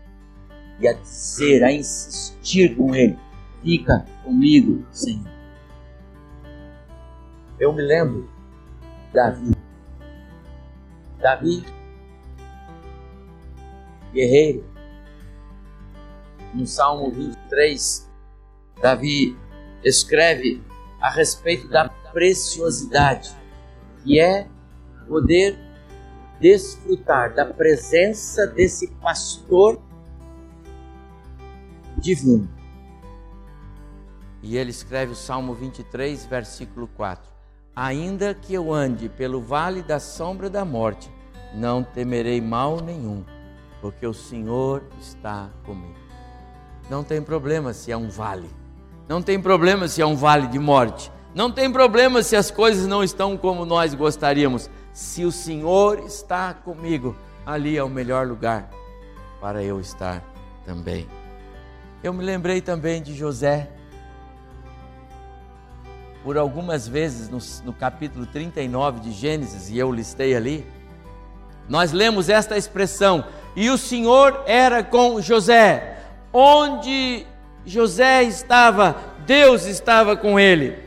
e 0.80 0.86
a 0.86 0.92
dizer, 0.92 1.64
a 1.64 1.72
insistir 1.72 2.76
com 2.76 2.94
ele: 2.94 3.18
fica 3.62 4.06
comigo, 4.22 4.86
Senhor. 4.92 5.34
Eu 7.58 7.72
me 7.72 7.82
lembro, 7.82 8.30
Davi. 9.12 9.52
Davi, 11.18 11.64
guerreiro, 14.12 14.64
no 16.52 16.66
Salmo 16.66 17.10
23, 17.10 18.10
Davi 18.80 19.36
escreve 19.82 20.62
a 21.00 21.10
respeito 21.10 21.66
da 21.68 21.88
preciosidade 21.88 23.34
que 24.02 24.20
é 24.20 24.46
poder 25.08 25.63
desfrutar 26.40 27.34
da 27.34 27.44
presença 27.46 28.46
desse 28.46 28.88
pastor 29.00 29.80
divino. 31.96 32.48
E 34.42 34.58
ele 34.58 34.70
escreve 34.70 35.12
o 35.12 35.16
Salmo 35.16 35.54
23, 35.54 36.26
versículo 36.26 36.86
4: 36.88 37.30
Ainda 37.74 38.34
que 38.34 38.52
eu 38.52 38.72
ande 38.72 39.08
pelo 39.08 39.40
vale 39.40 39.82
da 39.82 39.98
sombra 39.98 40.50
da 40.50 40.64
morte, 40.64 41.10
não 41.54 41.82
temerei 41.82 42.40
mal 42.40 42.80
nenhum, 42.80 43.24
porque 43.80 44.06
o 44.06 44.12
Senhor 44.12 44.82
está 45.00 45.48
comigo. 45.64 45.94
Não 46.90 47.02
tem 47.02 47.22
problema 47.22 47.72
se 47.72 47.90
é 47.90 47.96
um 47.96 48.10
vale, 48.10 48.50
não 49.08 49.22
tem 49.22 49.40
problema 49.40 49.88
se 49.88 50.02
é 50.02 50.06
um 50.06 50.14
vale 50.14 50.46
de 50.48 50.58
morte, 50.58 51.10
não 51.34 51.50
tem 51.50 51.72
problema 51.72 52.22
se 52.22 52.36
as 52.36 52.50
coisas 52.50 52.86
não 52.86 53.02
estão 53.02 53.38
como 53.38 53.64
nós 53.64 53.94
gostaríamos. 53.94 54.68
Se 54.94 55.24
o 55.24 55.32
Senhor 55.32 56.04
está 56.06 56.54
comigo, 56.54 57.16
ali 57.44 57.76
é 57.76 57.82
o 57.82 57.88
melhor 57.88 58.28
lugar 58.28 58.70
para 59.40 59.60
eu 59.60 59.80
estar 59.80 60.22
também. 60.64 61.08
Eu 62.00 62.12
me 62.12 62.22
lembrei 62.22 62.60
também 62.60 63.02
de 63.02 63.12
José. 63.12 63.68
Por 66.22 66.38
algumas 66.38 66.86
vezes 66.86 67.28
no, 67.28 67.38
no 67.64 67.72
capítulo 67.72 68.24
39 68.24 69.00
de 69.00 69.10
Gênesis, 69.10 69.68
e 69.68 69.76
eu 69.76 69.90
listei 69.90 70.36
ali, 70.36 70.64
nós 71.68 71.90
lemos 71.90 72.28
esta 72.28 72.56
expressão: 72.56 73.26
e 73.56 73.68
o 73.70 73.76
Senhor 73.76 74.44
era 74.46 74.84
com 74.84 75.20
José. 75.20 75.98
Onde 76.32 77.26
José 77.66 78.22
estava, 78.22 78.94
Deus 79.26 79.66
estava 79.66 80.16
com 80.16 80.38
ele. 80.38 80.78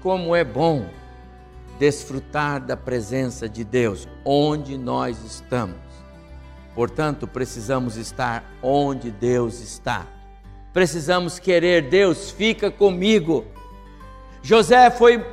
Como 0.00 0.34
é 0.34 0.42
bom 0.42 0.95
desfrutar 1.78 2.60
da 2.60 2.76
presença 2.76 3.48
de 3.48 3.64
Deus 3.64 4.08
onde 4.24 4.76
nós 4.76 5.22
estamos. 5.24 5.76
Portanto, 6.74 7.26
precisamos 7.26 7.96
estar 7.96 8.44
onde 8.62 9.10
Deus 9.10 9.60
está. 9.60 10.06
Precisamos 10.72 11.38
querer, 11.38 11.88
Deus, 11.88 12.30
fica 12.30 12.70
comigo. 12.70 13.46
José 14.42 14.90
foi 14.90 15.24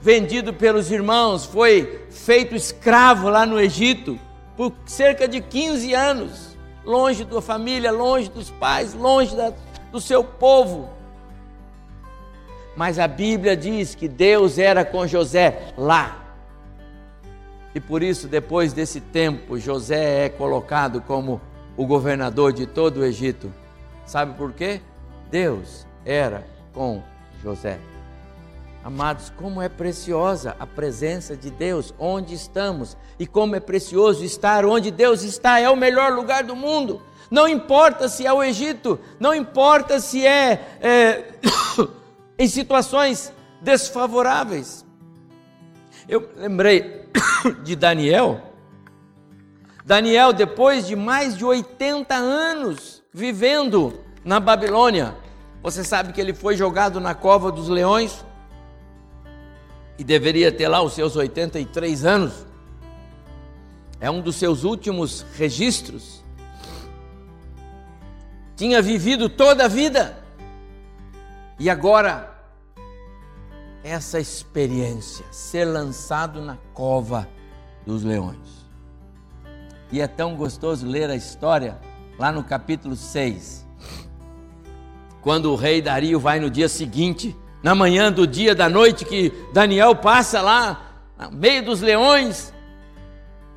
vendido 0.00 0.52
pelos 0.52 0.90
irmãos, 0.90 1.44
foi 1.44 2.06
feito 2.10 2.54
escravo 2.54 3.28
lá 3.28 3.46
no 3.46 3.60
Egito 3.60 4.18
por 4.56 4.72
cerca 4.86 5.28
de 5.28 5.40
15 5.40 5.94
anos, 5.94 6.56
longe 6.84 7.24
da 7.24 7.40
família, 7.40 7.92
longe 7.92 8.28
dos 8.28 8.50
pais, 8.50 8.92
longe 8.92 9.36
da, 9.36 9.52
do 9.92 10.00
seu 10.00 10.24
povo. 10.24 10.97
Mas 12.78 12.96
a 13.00 13.08
Bíblia 13.08 13.56
diz 13.56 13.96
que 13.96 14.06
Deus 14.06 14.56
era 14.56 14.84
com 14.84 15.04
José 15.04 15.72
lá, 15.76 16.28
e 17.74 17.80
por 17.80 18.04
isso, 18.04 18.28
depois 18.28 18.72
desse 18.72 19.00
tempo, 19.00 19.58
José 19.58 20.26
é 20.26 20.28
colocado 20.28 21.00
como 21.00 21.40
o 21.76 21.84
governador 21.84 22.52
de 22.52 22.66
todo 22.66 22.98
o 23.00 23.04
Egito. 23.04 23.52
Sabe 24.06 24.34
por 24.34 24.52
quê? 24.52 24.80
Deus 25.28 25.84
era 26.04 26.46
com 26.72 27.02
José. 27.42 27.80
Amados, 28.84 29.32
como 29.36 29.60
é 29.60 29.68
preciosa 29.68 30.54
a 30.60 30.64
presença 30.64 31.36
de 31.36 31.50
Deus 31.50 31.92
onde 31.98 32.32
estamos 32.32 32.96
e 33.18 33.26
como 33.26 33.56
é 33.56 33.60
precioso 33.60 34.24
estar 34.24 34.64
onde 34.64 34.92
Deus 34.92 35.24
está, 35.24 35.58
é 35.58 35.68
o 35.68 35.74
melhor 35.74 36.12
lugar 36.12 36.44
do 36.44 36.54
mundo. 36.54 37.02
Não 37.28 37.48
importa 37.48 38.08
se 38.08 38.24
é 38.24 38.32
o 38.32 38.42
Egito, 38.42 39.00
não 39.18 39.34
importa 39.34 39.98
se 39.98 40.24
é, 40.24 40.78
é 40.80 41.24
em 42.38 42.46
situações 42.46 43.32
desfavoráveis. 43.60 44.86
Eu 46.08 46.30
lembrei 46.36 47.08
de 47.64 47.74
Daniel. 47.74 48.40
Daniel, 49.84 50.32
depois 50.32 50.86
de 50.86 50.94
mais 50.94 51.36
de 51.36 51.44
80 51.44 52.14
anos 52.14 53.02
vivendo 53.12 54.00
na 54.24 54.38
Babilônia, 54.38 55.16
você 55.62 55.82
sabe 55.82 56.12
que 56.12 56.20
ele 56.20 56.32
foi 56.32 56.56
jogado 56.56 57.00
na 57.00 57.14
cova 57.14 57.50
dos 57.50 57.68
leões 57.68 58.24
e 59.98 60.04
deveria 60.04 60.52
ter 60.52 60.68
lá 60.68 60.80
os 60.80 60.92
seus 60.92 61.16
83 61.16 62.04
anos. 62.04 62.46
É 64.00 64.08
um 64.08 64.20
dos 64.20 64.36
seus 64.36 64.62
últimos 64.62 65.26
registros. 65.34 66.22
Tinha 68.54 68.80
vivido 68.80 69.28
toda 69.28 69.64
a 69.64 69.68
vida 69.68 70.27
e 71.58 71.68
agora 71.68 72.38
essa 73.82 74.20
experiência, 74.20 75.24
ser 75.30 75.64
lançado 75.64 76.42
na 76.42 76.56
cova 76.74 77.28
dos 77.86 78.02
leões. 78.02 78.66
E 79.90 80.00
é 80.00 80.06
tão 80.06 80.36
gostoso 80.36 80.86
ler 80.86 81.08
a 81.08 81.16
história 81.16 81.78
lá 82.18 82.30
no 82.30 82.44
capítulo 82.44 82.94
6. 82.94 83.66
Quando 85.22 85.50
o 85.50 85.56
rei 85.56 85.80
Dario 85.80 86.20
vai 86.20 86.38
no 86.38 86.50
dia 86.50 86.68
seguinte, 86.68 87.36
na 87.62 87.74
manhã 87.74 88.12
do 88.12 88.26
dia 88.26 88.54
da 88.54 88.68
noite 88.68 89.04
que 89.04 89.32
Daniel 89.52 89.96
passa 89.96 90.40
lá, 90.40 91.02
no 91.18 91.32
meio 91.32 91.64
dos 91.64 91.80
leões, 91.80 92.52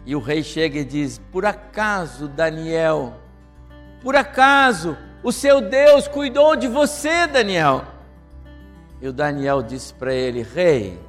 e 0.06 0.16
o 0.16 0.20
rei 0.20 0.42
chega 0.42 0.80
e 0.80 0.86
diz: 0.86 1.20
Por 1.32 1.46
acaso, 1.46 2.28
Daniel, 2.28 3.14
por 4.02 4.16
acaso 4.16 4.98
o 5.24 5.32
seu 5.32 5.62
Deus 5.62 6.08
cuidou 6.08 6.56
de 6.56 6.68
você, 6.68 7.28
Daniel? 7.28 7.86
E 9.02 9.08
o 9.08 9.14
Daniel 9.14 9.62
disse 9.62 9.94
para 9.94 10.14
ele: 10.14 10.44
Rei, 10.44 11.00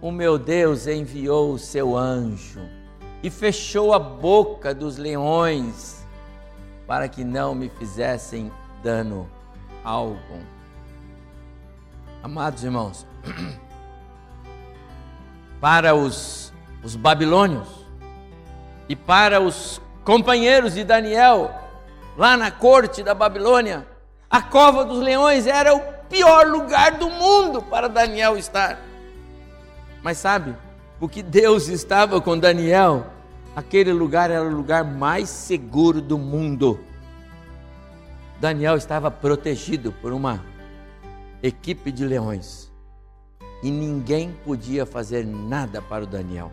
o 0.00 0.10
meu 0.10 0.38
Deus 0.38 0.86
enviou 0.86 1.52
o 1.52 1.58
seu 1.58 1.96
anjo 1.96 2.60
e 3.22 3.30
fechou 3.30 3.92
a 3.92 3.98
boca 3.98 4.74
dos 4.74 4.96
leões 4.96 6.06
para 6.86 7.08
que 7.08 7.24
não 7.24 7.54
me 7.54 7.68
fizessem 7.68 8.50
dano 8.82 9.28
algum. 9.84 10.42
Amados 12.22 12.64
irmãos, 12.64 13.06
para 15.60 15.94
os, 15.94 16.52
os 16.82 16.96
babilônios 16.96 17.68
e 18.88 18.96
para 18.96 19.40
os 19.40 19.80
companheiros 20.04 20.74
de 20.74 20.84
Daniel, 20.84 21.67
lá 22.18 22.36
na 22.36 22.50
corte 22.50 23.00
da 23.04 23.14
Babilônia, 23.14 23.86
a 24.28 24.42
cova 24.42 24.84
dos 24.84 24.98
leões 24.98 25.46
era 25.46 25.72
o 25.72 25.80
pior 26.10 26.48
lugar 26.48 26.98
do 26.98 27.08
mundo 27.08 27.62
para 27.62 27.88
Daniel 27.88 28.36
estar. 28.36 28.80
Mas 30.02 30.18
sabe, 30.18 30.54
porque 30.98 31.22
Deus 31.22 31.68
estava 31.68 32.20
com 32.20 32.36
Daniel, 32.36 33.06
aquele 33.54 33.92
lugar 33.92 34.32
era 34.32 34.44
o 34.44 34.52
lugar 34.52 34.84
mais 34.84 35.28
seguro 35.28 36.02
do 36.02 36.18
mundo. 36.18 36.80
Daniel 38.40 38.76
estava 38.76 39.12
protegido 39.12 39.92
por 39.92 40.12
uma 40.12 40.44
equipe 41.40 41.92
de 41.92 42.04
leões 42.04 42.68
e 43.62 43.70
ninguém 43.70 44.32
podia 44.44 44.84
fazer 44.84 45.24
nada 45.24 45.80
para 45.80 46.02
o 46.02 46.06
Daniel. 46.06 46.50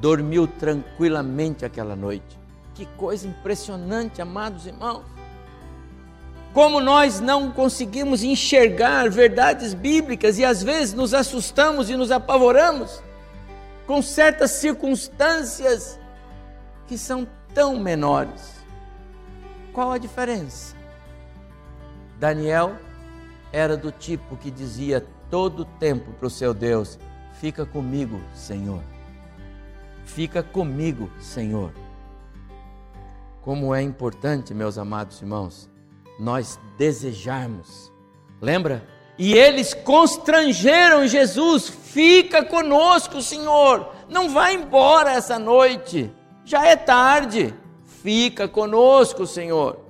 Dormiu 0.00 0.46
tranquilamente 0.46 1.66
aquela 1.66 1.94
noite. 1.94 2.47
Que 2.78 2.86
coisa 2.96 3.26
impressionante, 3.26 4.22
amados 4.22 4.64
irmãos. 4.64 5.02
Como 6.54 6.80
nós 6.80 7.18
não 7.18 7.50
conseguimos 7.50 8.22
enxergar 8.22 9.10
verdades 9.10 9.74
bíblicas 9.74 10.38
e 10.38 10.44
às 10.44 10.62
vezes 10.62 10.94
nos 10.94 11.12
assustamos 11.12 11.90
e 11.90 11.96
nos 11.96 12.12
apavoramos 12.12 13.02
com 13.84 14.00
certas 14.00 14.52
circunstâncias 14.52 15.98
que 16.86 16.96
são 16.96 17.26
tão 17.52 17.80
menores. 17.80 18.62
Qual 19.72 19.90
a 19.90 19.98
diferença? 19.98 20.76
Daniel 22.16 22.76
era 23.52 23.76
do 23.76 23.90
tipo 23.90 24.36
que 24.36 24.52
dizia 24.52 25.04
todo 25.28 25.62
o 25.62 25.64
tempo 25.80 26.12
para 26.12 26.28
o 26.28 26.30
seu 26.30 26.54
Deus: 26.54 26.96
Fica 27.40 27.66
comigo, 27.66 28.20
Senhor. 28.36 28.84
Fica 30.04 30.44
comigo, 30.44 31.10
Senhor. 31.18 31.72
Como 33.48 33.74
é 33.74 33.80
importante, 33.80 34.52
meus 34.52 34.76
amados 34.76 35.22
irmãos, 35.22 35.70
nós 36.20 36.60
desejarmos. 36.76 37.90
Lembra? 38.42 38.86
E 39.16 39.32
eles 39.32 39.72
constrangeram 39.72 41.06
Jesus: 41.06 41.66
fica 41.66 42.44
conosco, 42.44 43.22
Senhor, 43.22 43.90
não 44.06 44.28
vá 44.28 44.52
embora 44.52 45.12
essa 45.12 45.38
noite, 45.38 46.12
já 46.44 46.66
é 46.66 46.76
tarde, 46.76 47.54
fica 48.02 48.46
conosco, 48.46 49.26
Senhor. 49.26 49.80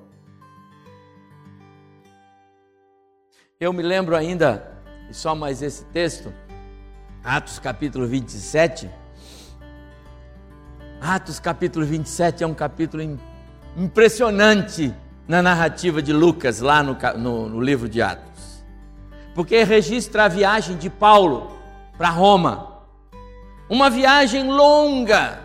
Eu 3.58 3.72
me 3.72 3.82
lembro 3.82 4.14
ainda, 4.14 4.72
e 5.10 5.14
só 5.14 5.34
mais 5.34 5.62
esse 5.62 5.84
texto, 5.86 6.32
Atos 7.24 7.58
capítulo 7.58 8.06
27. 8.06 8.88
Atos 11.00 11.40
capítulo 11.40 11.84
27 11.84 12.44
é 12.44 12.46
um 12.46 12.54
capítulo 12.54 13.02
impressionante 13.76 14.94
na 15.26 15.42
narrativa 15.42 16.00
de 16.00 16.12
Lucas, 16.12 16.60
lá 16.60 16.82
no, 16.82 16.96
no, 17.18 17.48
no 17.48 17.60
livro 17.60 17.88
de 17.88 18.00
Atos. 18.00 18.64
Porque 19.34 19.62
registra 19.62 20.24
a 20.24 20.28
viagem 20.28 20.76
de 20.76 20.88
Paulo 20.88 21.52
para 21.96 22.08
Roma. 22.08 22.78
Uma 23.68 23.90
viagem 23.90 24.48
longa, 24.48 25.40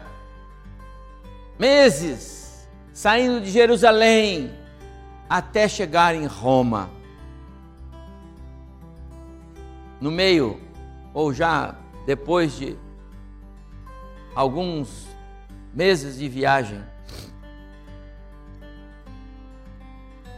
meses, 1.60 2.68
saindo 2.94 3.42
de 3.42 3.52
Jerusalém 3.52 4.52
até 5.30 5.68
chegar 5.68 6.16
em 6.16 6.26
Roma. 6.26 6.90
No 10.00 10.12
meio, 10.12 10.60
ou 11.14 11.34
já 11.34 11.76
depois 12.06 12.58
de 12.58 12.78
alguns 14.36 15.08
meses 15.74 16.18
de 16.18 16.30
viagem, 16.30 16.84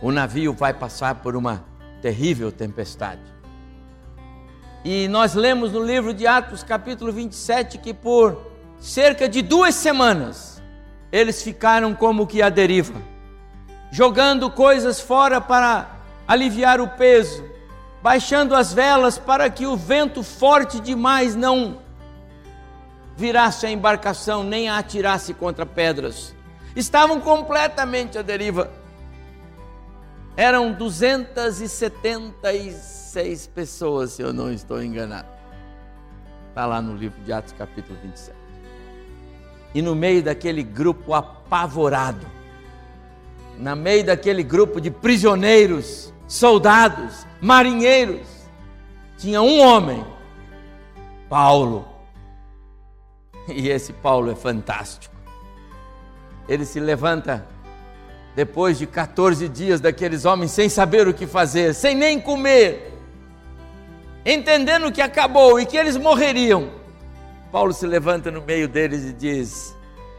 o 0.02 0.12
navio 0.12 0.54
vai 0.54 0.74
passar 0.74 1.16
por 1.16 1.36
uma 1.36 1.64
terrível 2.02 2.52
tempestade. 2.52 3.22
E 4.84 5.08
nós 5.08 5.34
lemos 5.34 5.72
no 5.72 5.84
livro 5.84 6.14
de 6.14 6.28
Atos, 6.28 6.62
capítulo 6.62 7.12
27, 7.12 7.80
que 7.80 7.94
por 7.94 8.52
cerca 8.80 9.28
de 9.28 9.42
duas 9.42 9.74
semanas 9.74 10.62
eles 11.12 11.42
ficaram 11.42 11.96
como 11.96 12.28
que 12.28 12.42
à 12.42 12.50
deriva, 12.50 13.02
jogando 13.92 14.52
coisas 14.52 15.00
fora 15.00 15.42
para 15.42 15.90
aliviar 16.28 16.80
o 16.80 16.88
peso, 16.88 17.44
baixando 18.04 18.56
as 18.56 18.74
velas 18.74 19.18
para 19.18 19.50
que 19.50 19.66
o 19.66 19.76
vento 19.76 20.22
forte 20.22 20.80
demais 20.80 21.36
não 21.36 21.80
virasse 23.18 23.66
a 23.66 23.72
embarcação 23.72 24.44
nem 24.44 24.70
a 24.70 24.78
atirasse 24.78 25.34
contra 25.34 25.66
pedras. 25.66 26.36
Estavam 26.76 27.20
completamente 27.22 28.18
à 28.18 28.22
deriva. 28.22 28.70
Eram 30.38 30.74
276 30.74 33.48
pessoas, 33.48 34.12
se 34.12 34.22
eu 34.22 34.34
não 34.34 34.52
estou 34.52 34.84
enganado. 34.84 35.30
Está 36.50 36.66
lá 36.66 36.82
no 36.82 36.94
livro 36.96 37.24
de 37.24 37.32
Atos, 37.32 37.54
capítulo 37.54 37.98
27. 38.04 38.36
E 39.74 39.82
no 39.82 39.96
meio 39.96 40.22
daquele 40.22 40.62
grupo 40.62 41.14
apavorado, 41.14 42.28
no 43.58 43.74
meio 43.78 44.06
daquele 44.06 44.44
grupo 44.44 44.82
de 44.82 44.92
prisioneiros, 44.92 46.14
soldados, 46.28 47.26
marinheiros, 47.40 48.28
tinha 49.18 49.42
um 49.42 49.62
homem, 49.62 50.06
Paulo. 51.30 51.88
E 53.48 53.70
esse 53.70 53.94
Paulo 53.94 54.30
é 54.32 54.36
fantástico. 54.36 55.16
Ele 56.48 56.66
se 56.66 56.80
levanta 56.80 57.48
depois 58.36 58.78
de 58.78 58.86
14 58.86 59.48
dias 59.48 59.80
daqueles 59.80 60.26
homens 60.26 60.52
sem 60.52 60.68
saber 60.68 61.08
o 61.08 61.14
que 61.14 61.26
fazer, 61.26 61.74
sem 61.74 61.96
nem 61.96 62.20
comer, 62.20 62.94
entendendo 64.26 64.92
que 64.92 65.02
acabou 65.02 65.60
e 65.60 65.66
que 65.66 65.78
eles 65.78 65.96
morreriam. 65.96 66.70
Paulo 67.52 67.72
se 67.72 67.88
levanta 67.88 68.30
no 68.30 68.42
meio 68.42 68.68
deles 68.68 69.06
e 69.06 69.14
diz: 69.14 69.74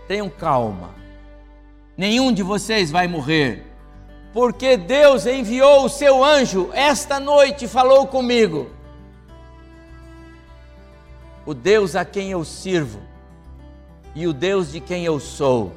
Tenham 0.08 0.30
calma, 0.30 0.94
nenhum 1.96 2.32
de 2.32 2.42
vocês 2.42 2.90
vai 2.90 3.06
morrer, 3.06 3.64
porque 4.32 4.78
Deus 4.78 5.26
enviou 5.26 5.84
o 5.84 5.88
seu 5.90 6.24
anjo 6.24 6.70
esta 6.72 7.20
noite 7.20 7.66
e 7.66 7.68
falou 7.68 8.06
comigo. 8.06 8.70
O 11.44 11.52
Deus 11.52 11.94
a 11.94 12.04
quem 12.04 12.30
eu 12.30 12.44
sirvo 12.44 13.00
e 14.14 14.26
o 14.26 14.32
Deus 14.32 14.72
de 14.72 14.80
quem 14.80 15.04
eu 15.04 15.20
sou, 15.20 15.74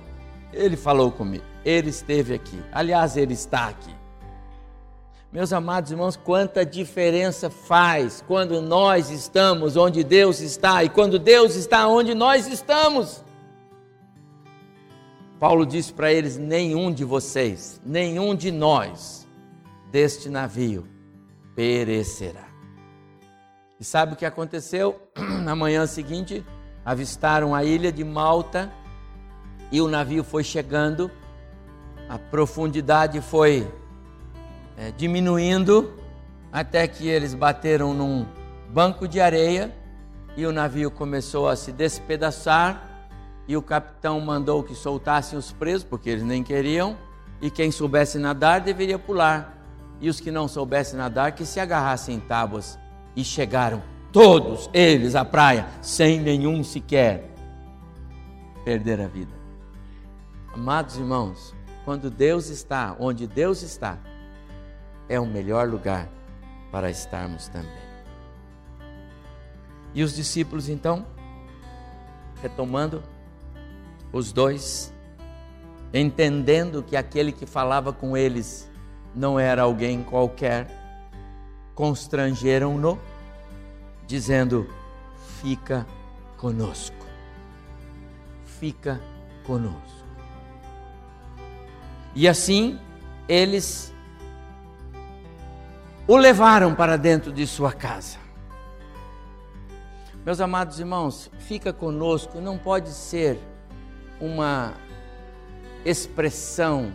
ele 0.54 0.78
falou 0.78 1.12
comigo 1.12 1.50
ele 1.64 1.90
esteve 1.90 2.34
aqui. 2.34 2.60
Aliás, 2.72 3.18
ele 3.18 3.34
está 3.34 3.68
aqui. 3.68 3.94
Meus 5.32 5.54
amados 5.54 5.92
irmãos, 5.92 6.16
quanta 6.16 6.66
diferença 6.66 7.50
faz 7.50 8.24
quando 8.28 8.62
nós 8.62 9.12
estamos 9.12 9.78
onde 9.78 10.04
Deus 10.04 10.40
está 10.40 10.84
e 10.84 10.90
quando 10.90 11.20
Deus 11.20 11.56
está 11.56 11.88
onde 11.88 12.16
nós 12.16 12.48
estamos. 12.48 13.24
Paulo 15.40 15.66
disse 15.66 15.94
para 15.94 16.12
eles: 16.12 16.36
nenhum 16.38 16.92
de 16.92 17.04
vocês, 17.04 17.80
nenhum 17.86 18.34
de 18.34 18.52
nós 18.52 19.28
deste 19.92 20.30
navio 20.30 20.88
perecerá. 21.56 22.48
E 23.80 23.84
sabe 23.84 24.14
o 24.14 24.16
que 24.16 24.26
aconteceu? 24.26 25.00
Na 25.44 25.56
manhã 25.56 25.86
seguinte, 25.86 26.44
avistaram 26.84 27.54
a 27.54 27.64
ilha 27.64 27.92
de 27.92 28.04
Malta 28.04 28.72
e 29.72 29.82
o 29.82 29.88
navio 29.88 30.24
foi 30.24 30.44
chegando 30.44 31.10
a 32.10 32.18
profundidade 32.18 33.22
foi 33.22 33.72
é, 34.76 34.92
diminuindo 34.92 35.94
até 36.52 36.88
que 36.88 37.08
eles 37.08 37.36
bateram 37.36 37.94
num 37.94 38.26
banco 38.70 39.08
de 39.08 39.22
areia 39.22 39.72
e 40.36 40.46
o 40.46 40.52
navio 40.52 40.90
começou 40.90 41.48
a 41.48 41.56
se 41.56 41.72
despedaçar 41.72 42.90
e 43.48 43.56
o 43.56 43.62
capitão 43.62 44.20
mandou 44.20 44.64
que 44.64 44.74
soltassem 44.74 45.38
os 45.38 45.52
presos 45.52 45.84
porque 45.84 46.10
eles 46.10 46.24
nem 46.24 46.44
queriam 46.44 46.98
e 47.42 47.52
quem 47.52 47.72
soubesse 47.72 48.18
nadar 48.18 48.62
deveria 48.62 48.98
pular 48.98 49.58
e 50.02 50.10
os 50.10 50.20
que 50.20 50.32
não 50.32 50.48
soubessem 50.48 50.98
nadar 50.98 51.34
que 51.34 51.46
se 51.46 51.60
agarrassem 51.60 52.16
em 52.16 52.20
tábuas 52.20 52.80
e 53.16 53.24
chegaram 53.24 53.84
todos 54.12 54.70
eles 54.74 55.14
à 55.14 55.24
praia 55.24 55.68
sem 55.82 56.20
nenhum 56.20 56.64
sequer 56.64 57.30
perder 58.64 59.02
a 59.02 59.08
vida. 59.08 59.39
Amados 60.54 60.98
irmãos, 60.98 61.54
quando 61.86 62.10
Deus 62.10 62.50
está, 62.50 62.96
onde 63.00 63.28
Deus 63.28 63.62
está, 63.62 63.98
é 65.08 65.20
o 65.20 65.26
melhor 65.26 65.68
lugar 65.68 66.10
para 66.72 66.90
estarmos 66.90 67.48
também. 67.48 67.90
E 69.94 70.04
os 70.04 70.16
discípulos 70.16 70.68
então, 70.68 71.06
retomando, 72.42 73.04
os 74.12 74.32
dois, 74.32 74.94
entendendo 75.94 76.82
que 76.82 76.96
aquele 76.96 77.32
que 77.32 77.46
falava 77.46 77.94
com 77.94 78.18
eles 78.18 78.70
não 79.14 79.40
era 79.40 79.64
alguém 79.64 80.04
qualquer, 80.04 80.68
constrangeram-no, 81.76 83.00
dizendo: 84.08 84.68
Fica 85.42 85.86
conosco, 86.38 87.06
fica 88.46 89.00
conosco. 89.46 89.99
E 92.20 92.28
assim 92.28 92.78
eles 93.30 93.94
o 96.06 96.18
levaram 96.18 96.76
para 96.76 96.98
dentro 96.98 97.32
de 97.32 97.48
sua 97.48 97.72
casa. 97.72 98.18
Meus 100.26 100.42
amados 100.42 100.82
irmãos, 100.82 101.32
fica 101.40 101.72
conosco, 101.72 102.42
não 102.42 102.58
pode 102.58 102.90
ser 102.90 103.40
uma 104.20 104.74
expressão 105.86 106.92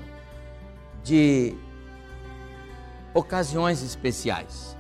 de 1.03 1.55
ocasiões 3.15 3.83
especiais. 3.83 4.77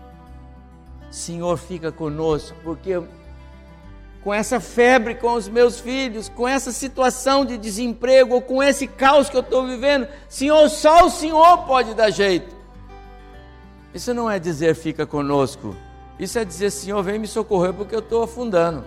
Senhor, 1.11 1.57
fica 1.57 1.91
conosco, 1.91 2.55
porque 2.63 3.03
com 4.25 4.33
essa 4.33 4.59
febre 4.59 5.15
com 5.15 5.35
os 5.35 5.51
meus 5.51 5.79
filhos, 5.79 6.31
com 6.31 6.49
essa 6.49 6.73
situação 6.73 7.45
de 7.45 7.59
desemprego, 7.59 8.37
ou 8.37 8.41
com 8.41 8.63
esse 8.63 8.87
caos 8.87 9.29
que 9.29 9.37
eu 9.37 9.43
estou 9.43 9.67
vivendo, 9.67 10.09
Senhor, 10.31 10.67
só 10.71 11.05
o 11.05 11.11
Senhor 11.11 11.59
pode 11.67 11.93
dar 11.93 12.11
jeito. 12.11 12.57
Isso 13.93 14.15
não 14.15 14.31
é 14.31 14.39
dizer 14.39 14.75
fica 14.75 15.07
conosco, 15.07 15.77
isso 16.19 16.39
é 16.39 16.45
dizer 16.45 16.71
Senhor, 16.71 17.03
vem 17.03 17.19
me 17.19 17.27
socorrer 17.27 17.75
porque 17.75 17.95
eu 17.95 17.99
estou 17.99 18.23
afundando. 18.23 18.83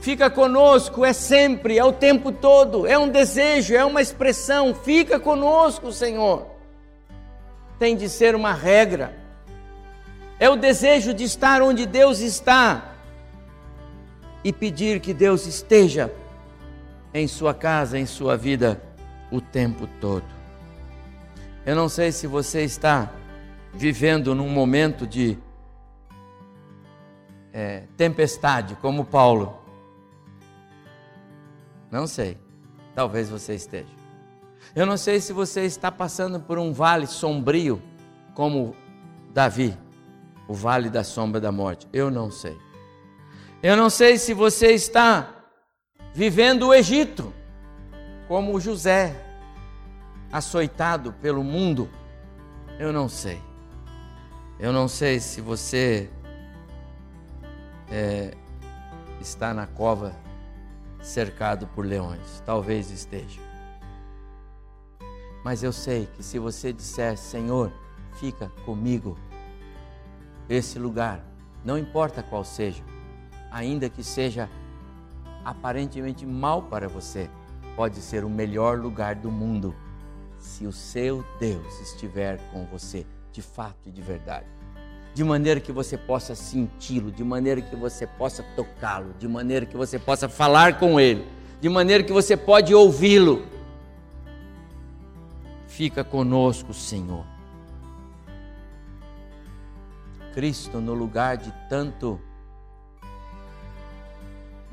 Fica 0.00 0.30
conosco 0.30 1.04
é 1.04 1.12
sempre, 1.12 1.76
é 1.76 1.84
o 1.84 1.92
tempo 1.92 2.30
todo, 2.30 2.86
é 2.86 2.96
um 2.96 3.08
desejo, 3.08 3.74
é 3.74 3.84
uma 3.84 4.00
expressão. 4.00 4.74
Fica 4.74 5.18
conosco, 5.18 5.90
Senhor. 5.90 6.46
Tem 7.78 7.96
de 7.96 8.08
ser 8.08 8.34
uma 8.34 8.52
regra. 8.52 9.16
É 10.38 10.48
o 10.48 10.56
desejo 10.56 11.12
de 11.12 11.24
estar 11.24 11.62
onde 11.62 11.86
Deus 11.86 12.20
está 12.20 12.93
e 14.44 14.52
pedir 14.52 15.00
que 15.00 15.14
Deus 15.14 15.46
esteja 15.46 16.12
em 17.12 17.26
sua 17.26 17.54
casa, 17.54 17.98
em 17.98 18.04
sua 18.04 18.36
vida, 18.36 18.80
o 19.32 19.40
tempo 19.40 19.88
todo. 20.00 20.24
Eu 21.64 21.74
não 21.74 21.88
sei 21.88 22.12
se 22.12 22.26
você 22.26 22.62
está 22.62 23.10
vivendo 23.72 24.34
num 24.34 24.48
momento 24.48 25.06
de 25.06 25.38
é, 27.52 27.84
tempestade, 27.96 28.76
como 28.76 29.04
Paulo. 29.04 29.58
Não 31.90 32.06
sei. 32.06 32.36
Talvez 32.94 33.30
você 33.30 33.54
esteja. 33.54 33.92
Eu 34.74 34.84
não 34.84 34.96
sei 34.96 35.20
se 35.20 35.32
você 35.32 35.64
está 35.64 35.90
passando 35.90 36.40
por 36.40 36.58
um 36.58 36.72
vale 36.72 37.06
sombrio, 37.06 37.80
como 38.34 38.74
Davi, 39.32 39.76
o 40.48 40.54
vale 40.54 40.90
da 40.90 41.02
sombra 41.04 41.40
da 41.40 41.52
morte. 41.52 41.88
Eu 41.92 42.10
não 42.10 42.30
sei. 42.30 42.56
Eu 43.64 43.78
não 43.78 43.88
sei 43.88 44.18
se 44.18 44.34
você 44.34 44.74
está 44.74 45.26
vivendo 46.12 46.66
o 46.66 46.74
Egito, 46.74 47.32
como 48.28 48.60
José, 48.60 49.16
açoitado 50.30 51.14
pelo 51.14 51.42
mundo. 51.42 51.88
Eu 52.78 52.92
não 52.92 53.08
sei. 53.08 53.40
Eu 54.60 54.70
não 54.70 54.86
sei 54.86 55.18
se 55.18 55.40
você 55.40 56.10
é, 57.90 58.34
está 59.18 59.54
na 59.54 59.66
cova 59.66 60.14
cercado 61.00 61.66
por 61.68 61.86
leões. 61.86 62.42
Talvez 62.44 62.90
esteja. 62.90 63.40
Mas 65.42 65.62
eu 65.62 65.72
sei 65.72 66.06
que 66.14 66.22
se 66.22 66.38
você 66.38 66.70
disser, 66.70 67.16
Senhor, 67.16 67.72
fica 68.20 68.50
comigo, 68.66 69.18
esse 70.50 70.78
lugar, 70.78 71.24
não 71.64 71.78
importa 71.78 72.22
qual 72.22 72.44
seja, 72.44 72.84
ainda 73.54 73.88
que 73.88 74.02
seja 74.02 74.50
aparentemente 75.44 76.26
mal 76.26 76.62
para 76.62 76.88
você, 76.88 77.30
pode 77.76 78.00
ser 78.00 78.24
o 78.24 78.28
melhor 78.28 78.80
lugar 78.80 79.14
do 79.14 79.30
mundo 79.30 79.72
se 80.40 80.66
o 80.66 80.72
seu 80.72 81.24
Deus 81.38 81.80
estiver 81.80 82.40
com 82.50 82.64
você, 82.66 83.06
de 83.30 83.40
fato 83.40 83.88
e 83.88 83.92
de 83.92 84.02
verdade. 84.02 84.46
De 85.14 85.22
maneira 85.22 85.60
que 85.60 85.70
você 85.70 85.96
possa 85.96 86.34
senti-lo, 86.34 87.12
de 87.12 87.22
maneira 87.22 87.62
que 87.62 87.76
você 87.76 88.08
possa 88.08 88.42
tocá-lo, 88.56 89.14
de 89.20 89.28
maneira 89.28 89.64
que 89.64 89.76
você 89.76 90.00
possa 90.00 90.28
falar 90.28 90.80
com 90.80 90.98
ele, 90.98 91.24
de 91.60 91.68
maneira 91.68 92.02
que 92.02 92.12
você 92.12 92.36
pode 92.36 92.74
ouvi-lo. 92.74 93.46
Fica 95.68 96.02
conosco, 96.02 96.74
Senhor. 96.74 97.24
Cristo 100.32 100.80
no 100.80 100.92
lugar 100.92 101.36
de 101.36 101.52
tanto 101.68 102.20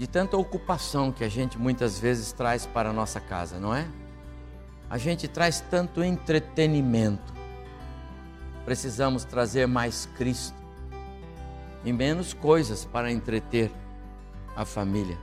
de 0.01 0.07
tanta 0.07 0.35
ocupação 0.35 1.11
que 1.11 1.23
a 1.23 1.29
gente 1.29 1.59
muitas 1.59 1.99
vezes 1.99 2.31
traz 2.31 2.65
para 2.65 2.89
a 2.89 2.93
nossa 2.93 3.19
casa, 3.19 3.59
não 3.59 3.71
é? 3.71 3.87
A 4.89 4.97
gente 4.97 5.27
traz 5.27 5.61
tanto 5.69 6.03
entretenimento. 6.03 7.31
Precisamos 8.65 9.23
trazer 9.23 9.67
mais 9.67 10.09
Cristo 10.17 10.57
e 11.85 11.93
menos 11.93 12.33
coisas 12.33 12.83
para 12.83 13.11
entreter 13.11 13.71
a 14.55 14.65
família. 14.65 15.19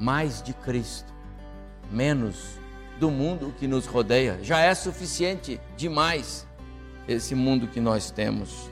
Mais 0.00 0.40
de 0.40 0.54
Cristo, 0.54 1.12
menos 1.92 2.58
do 2.98 3.10
mundo 3.10 3.54
que 3.58 3.68
nos 3.68 3.84
rodeia. 3.84 4.42
Já 4.42 4.60
é 4.60 4.74
suficiente 4.74 5.60
demais 5.76 6.46
esse 7.06 7.34
mundo 7.34 7.68
que 7.68 7.78
nós 7.78 8.10
temos. 8.10 8.70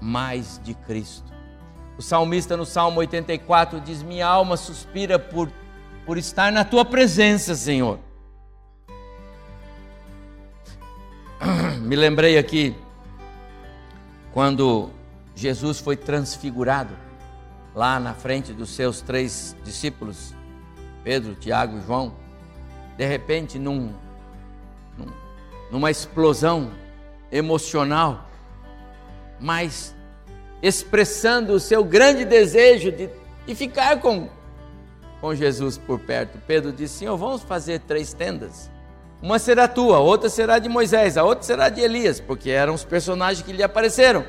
Mais 0.00 0.60
de 0.64 0.74
Cristo. 0.74 1.37
O 1.98 2.02
salmista 2.02 2.56
no 2.56 2.64
Salmo 2.64 3.00
84 3.00 3.80
diz: 3.80 4.04
Minha 4.04 4.28
alma 4.28 4.56
suspira 4.56 5.18
por, 5.18 5.50
por 6.06 6.16
estar 6.16 6.52
na 6.52 6.64
tua 6.64 6.84
presença, 6.84 7.56
Senhor. 7.56 7.98
Me 11.82 11.96
lembrei 11.96 12.38
aqui 12.38 12.76
quando 14.32 14.90
Jesus 15.34 15.80
foi 15.80 15.96
transfigurado 15.96 16.94
lá 17.74 17.98
na 17.98 18.14
frente 18.14 18.52
dos 18.52 18.70
seus 18.70 19.00
três 19.00 19.56
discípulos, 19.64 20.32
Pedro, 21.02 21.34
Tiago 21.34 21.78
e 21.78 21.82
João. 21.82 22.14
De 22.96 23.04
repente, 23.04 23.58
num, 23.58 23.92
num, 24.96 25.12
numa 25.72 25.90
explosão 25.90 26.70
emocional, 27.32 28.24
mas 29.40 29.97
expressando 30.62 31.52
o 31.52 31.60
seu 31.60 31.84
grande 31.84 32.24
desejo 32.24 32.90
de, 32.90 33.08
de 33.46 33.54
ficar 33.54 34.00
com, 34.00 34.28
com 35.20 35.34
Jesus 35.34 35.78
por 35.78 35.98
perto. 36.00 36.38
Pedro 36.46 36.72
disse: 36.72 36.98
Senhor, 36.98 37.16
vamos 37.16 37.42
fazer 37.42 37.80
três 37.80 38.12
tendas. 38.12 38.70
Uma 39.20 39.38
será 39.38 39.66
tua, 39.66 39.98
outra 39.98 40.28
será 40.28 40.58
de 40.58 40.68
Moisés, 40.68 41.16
a 41.16 41.24
outra 41.24 41.42
será 41.42 41.68
de 41.68 41.80
Elias, 41.80 42.20
porque 42.20 42.50
eram 42.50 42.74
os 42.74 42.84
personagens 42.84 43.44
que 43.44 43.52
lhe 43.52 43.62
apareceram. 43.62 44.24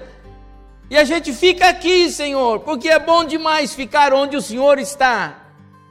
E 0.90 0.98
a 0.98 1.04
gente 1.04 1.32
fica 1.32 1.70
aqui, 1.70 2.10
Senhor, 2.10 2.62
porque 2.62 2.90
é 2.90 2.98
bom 2.98 3.24
demais 3.24 3.76
ficar 3.76 4.12
onde 4.12 4.36
o 4.36 4.42
Senhor 4.42 4.80
está. 4.80 5.46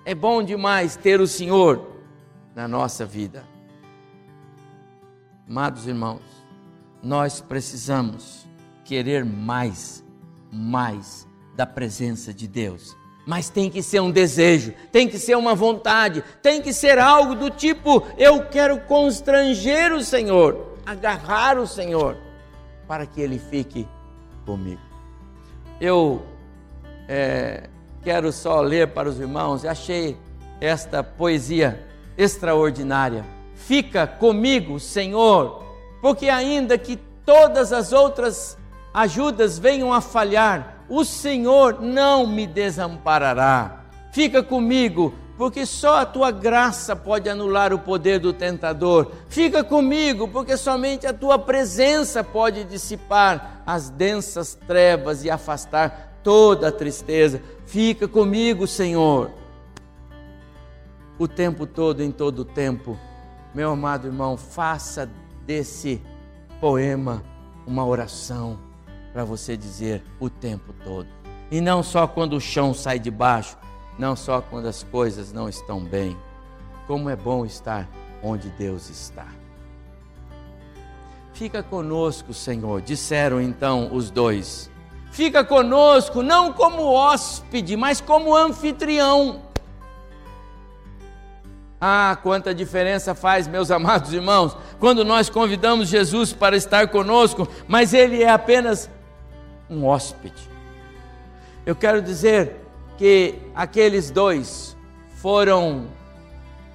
É 0.04 0.14
bom 0.14 0.42
demais 0.42 0.96
ter 0.96 1.20
o 1.20 1.26
Senhor 1.26 1.86
na 2.54 2.66
nossa 2.66 3.06
vida. 3.06 3.44
Amados 5.48 5.86
irmãos, 5.86 6.22
nós 7.00 7.40
precisamos 7.40 8.48
querer 8.84 9.24
mais 9.24 10.04
mais 10.52 11.26
da 11.54 11.66
presença 11.66 12.32
de 12.32 12.46
Deus. 12.46 12.96
Mas 13.26 13.50
tem 13.50 13.68
que 13.68 13.82
ser 13.82 14.00
um 14.00 14.10
desejo, 14.10 14.72
tem 14.90 15.06
que 15.06 15.18
ser 15.18 15.36
uma 15.36 15.54
vontade, 15.54 16.24
tem 16.42 16.62
que 16.62 16.72
ser 16.72 16.98
algo 16.98 17.34
do 17.34 17.50
tipo: 17.50 18.02
eu 18.16 18.46
quero 18.46 18.80
constranger 18.80 19.92
o 19.92 20.02
Senhor, 20.02 20.74
agarrar 20.86 21.58
o 21.58 21.66
Senhor, 21.66 22.16
para 22.86 23.04
que 23.04 23.20
Ele 23.20 23.38
fique 23.38 23.86
comigo. 24.46 24.80
Eu 25.80 26.22
é, 27.06 27.68
quero 28.02 28.32
só 28.32 28.60
ler 28.60 28.88
para 28.88 29.08
os 29.08 29.20
irmãos, 29.20 29.64
achei 29.64 30.16
esta 30.60 31.02
poesia 31.04 31.86
extraordinária. 32.16 33.24
Fica 33.54 34.06
comigo, 34.06 34.80
Senhor, 34.80 35.62
porque 36.00 36.28
ainda 36.28 36.78
que 36.78 36.96
todas 37.24 37.72
as 37.72 37.92
outras 37.92 38.57
ajudas 38.98 39.58
venham 39.58 39.92
a 39.92 40.00
falhar, 40.00 40.82
o 40.88 41.04
Senhor 41.04 41.80
não 41.80 42.26
me 42.26 42.48
desamparará. 42.48 43.84
Fica 44.10 44.42
comigo, 44.42 45.14
porque 45.36 45.64
só 45.64 45.98
a 45.98 46.06
tua 46.06 46.32
graça 46.32 46.96
pode 46.96 47.28
anular 47.28 47.72
o 47.72 47.78
poder 47.78 48.18
do 48.18 48.32
tentador. 48.32 49.12
Fica 49.28 49.62
comigo, 49.62 50.26
porque 50.26 50.56
somente 50.56 51.06
a 51.06 51.12
tua 51.12 51.38
presença 51.38 52.24
pode 52.24 52.64
dissipar 52.64 53.62
as 53.64 53.88
densas 53.88 54.58
trevas 54.66 55.24
e 55.24 55.30
afastar 55.30 56.18
toda 56.24 56.66
a 56.66 56.72
tristeza. 56.72 57.40
Fica 57.66 58.08
comigo, 58.08 58.66
Senhor. 58.66 59.30
O 61.16 61.28
tempo 61.28 61.66
todo, 61.66 62.02
em 62.02 62.10
todo 62.10 62.40
o 62.40 62.44
tempo. 62.44 62.98
Meu 63.54 63.70
amado 63.70 64.08
irmão, 64.08 64.36
faça 64.36 65.08
desse 65.46 66.02
poema 66.60 67.22
uma 67.64 67.86
oração 67.86 68.67
para 69.12 69.24
você 69.24 69.56
dizer 69.56 70.02
o 70.20 70.28
tempo 70.28 70.72
todo. 70.84 71.08
E 71.50 71.60
não 71.60 71.82
só 71.82 72.06
quando 72.06 72.34
o 72.34 72.40
chão 72.40 72.74
sai 72.74 72.98
de 72.98 73.10
baixo, 73.10 73.56
não 73.98 74.14
só 74.14 74.40
quando 74.40 74.66
as 74.66 74.82
coisas 74.82 75.32
não 75.32 75.48
estão 75.48 75.80
bem. 75.80 76.16
Como 76.86 77.10
é 77.10 77.16
bom 77.16 77.44
estar 77.44 77.88
onde 78.22 78.48
Deus 78.50 78.88
está. 78.90 79.26
Fica 81.32 81.62
conosco, 81.62 82.34
Senhor, 82.34 82.82
disseram 82.82 83.40
então 83.40 83.90
os 83.92 84.10
dois. 84.10 84.70
Fica 85.10 85.44
conosco, 85.44 86.22
não 86.22 86.52
como 86.52 86.82
hóspede, 86.82 87.76
mas 87.76 88.00
como 88.00 88.36
anfitrião. 88.36 89.42
Ah, 91.80 92.18
quanta 92.22 92.52
diferença 92.52 93.14
faz, 93.14 93.46
meus 93.46 93.70
amados 93.72 94.12
irmãos, 94.12 94.56
quando 94.80 95.04
nós 95.04 95.30
convidamos 95.30 95.88
Jesus 95.88 96.32
para 96.32 96.56
estar 96.56 96.88
conosco, 96.88 97.48
mas 97.66 97.94
Ele 97.94 98.22
é 98.22 98.28
apenas 98.28 98.90
um 99.70 99.84
hóspede. 99.86 100.48
Eu 101.64 101.76
quero 101.76 102.00
dizer 102.00 102.56
que 102.96 103.34
aqueles 103.54 104.10
dois 104.10 104.76
foram 105.16 105.86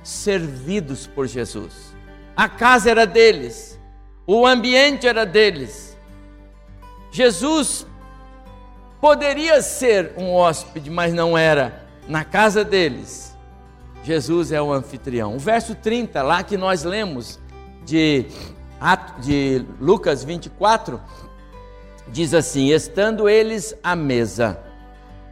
servidos 0.04 1.08
por 1.08 1.28
Jesus. 1.28 1.94
A 2.36 2.50
casa 2.50 2.92
era 2.92 3.06
deles, 3.06 3.80
o 4.26 4.46
ambiente 4.46 5.08
era 5.08 5.26
deles. 5.26 5.98
Jesus 7.12 7.86
poderia 9.00 9.62
ser 9.62 10.14
um 10.18 10.34
hóspede, 10.34 10.90
mas 10.90 11.14
não 11.14 11.38
era. 11.38 11.86
Na 12.08 12.24
casa 12.24 12.64
deles, 12.64 13.38
Jesus 14.04 14.52
é 14.52 14.62
o 14.62 14.74
anfitrião. 14.74 15.36
O 15.36 15.40
verso 15.40 15.76
30, 15.76 16.22
lá 16.22 16.44
que 16.44 16.58
nós 16.58 16.84
lemos 16.84 17.40
de, 17.86 18.26
de 19.20 19.66
Lucas 19.80 20.24
24, 20.24 21.00
diz 22.14 22.34
assim: 22.34 22.70
Estando 22.70 23.28
eles 23.28 23.76
à 23.84 23.96
mesa, 23.96 24.60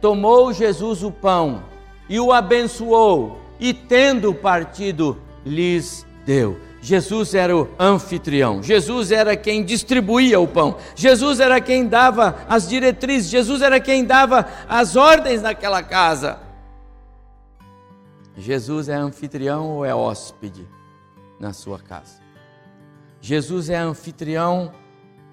tomou 0.00 0.52
Jesus 0.52 1.02
o 1.02 1.10
pão 1.10 1.62
e 2.08 2.18
o 2.20 2.32
abençoou 2.32 3.38
e 3.58 3.72
tendo 3.72 4.34
partido, 4.34 5.16
lhes 5.46 6.04
deu. 6.26 6.58
Jesus 6.84 7.32
era 7.32 7.56
o 7.56 7.68
anfitrião, 7.78 8.60
Jesus 8.60 9.12
era 9.12 9.36
quem 9.36 9.64
distribuía 9.64 10.40
o 10.40 10.48
pão, 10.48 10.76
Jesus 10.96 11.38
era 11.38 11.60
quem 11.60 11.86
dava 11.86 12.44
as 12.48 12.68
diretrizes, 12.68 13.30
Jesus 13.30 13.62
era 13.62 13.78
quem 13.78 14.04
dava 14.04 14.48
as 14.68 14.96
ordens 14.96 15.40
naquela 15.42 15.80
casa. 15.80 16.40
Jesus 18.36 18.88
é 18.88 18.96
anfitrião 18.96 19.70
ou 19.70 19.84
é 19.84 19.94
hóspede 19.94 20.66
na 21.38 21.52
sua 21.52 21.78
casa? 21.78 22.20
Jesus 23.20 23.70
é 23.70 23.76
anfitrião 23.76 24.72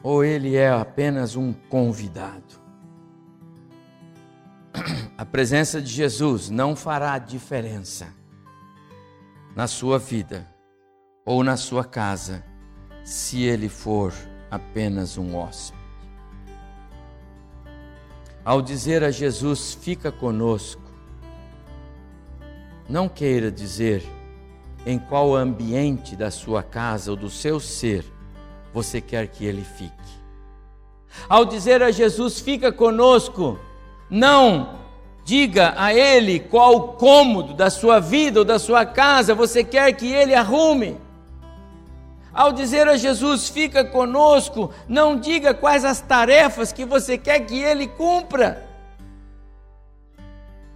ou 0.02 0.24
ele 0.24 0.56
é 0.56 0.70
apenas 0.70 1.36
um 1.36 1.54
convidado? 1.54 2.60
A 5.18 5.26
presença 5.26 5.82
de 5.82 5.92
Jesus 5.92 6.50
não 6.50 6.76
fará 6.76 7.18
diferença 7.18 8.08
na 9.56 9.68
sua 9.68 10.00
vida 10.00 10.48
ou 11.26 11.44
na 11.44 11.58
sua 11.58 11.84
casa, 11.84 12.44
se 13.04 13.44
ele 13.44 13.68
for 13.68 14.14
apenas 14.50 15.18
um 15.18 15.36
hóspede. 15.36 15.80
Ao 18.44 18.62
dizer 18.62 19.04
a 19.04 19.12
Jesus, 19.12 19.74
fica 19.74 20.12
conosco, 20.12 20.82
não 22.88 23.08
queira 23.08 23.52
dizer 23.52 24.04
em 24.86 24.98
qual 24.98 25.36
ambiente 25.36 26.16
da 26.16 26.32
sua 26.32 26.64
casa 26.64 27.12
ou 27.12 27.18
do 27.18 27.30
seu 27.30 27.60
ser 27.60 28.06
você 28.74 29.02
quer 29.02 29.28
que 29.28 29.46
ele 29.46 29.64
fique. 29.64 29.94
Ao 31.28 31.46
dizer 31.46 31.82
a 31.82 31.92
Jesus, 31.92 32.40
fica 32.40 32.72
conosco, 32.72 33.60
não 34.10 34.80
diga 35.24 35.74
a 35.78 35.94
ele 35.94 36.40
qual 36.40 36.94
cômodo 36.94 37.54
da 37.54 37.70
sua 37.70 38.00
vida 38.00 38.40
ou 38.40 38.46
da 38.46 38.58
sua 38.58 38.86
casa 38.86 39.36
você 39.36 39.64
quer 39.64 39.92
que 39.94 40.12
ele 40.12 40.34
arrume. 40.34 40.98
Ao 42.34 42.52
dizer 42.52 42.88
a 42.88 42.96
Jesus, 42.96 43.50
fica 43.50 43.84
conosco, 43.84 44.72
não 44.88 45.20
diga 45.20 45.54
quais 45.54 45.84
as 45.84 46.00
tarefas 46.00 46.72
que 46.72 46.86
você 46.86 47.18
quer 47.18 47.42
que 47.42 47.60
ele 47.60 47.88
cumpra. 47.88 48.68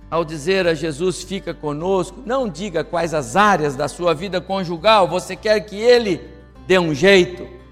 Ao 0.09 0.23
dizer 0.23 0.67
a 0.67 0.73
Jesus, 0.75 1.23
fica 1.23 1.53
conosco, 1.53 2.21
não 2.23 2.47
diga 2.47 2.83
quais 2.83 3.13
as 3.13 3.35
áreas 3.35 3.75
da 3.75 3.87
sua 3.87 4.13
vida 4.13 4.39
conjugal 4.39 5.07
você 5.07 5.35
quer 5.35 5.59
que 5.61 5.75
ele 5.75 6.21
dê 6.67 6.77
um 6.77 6.93
jeito. 6.93 7.62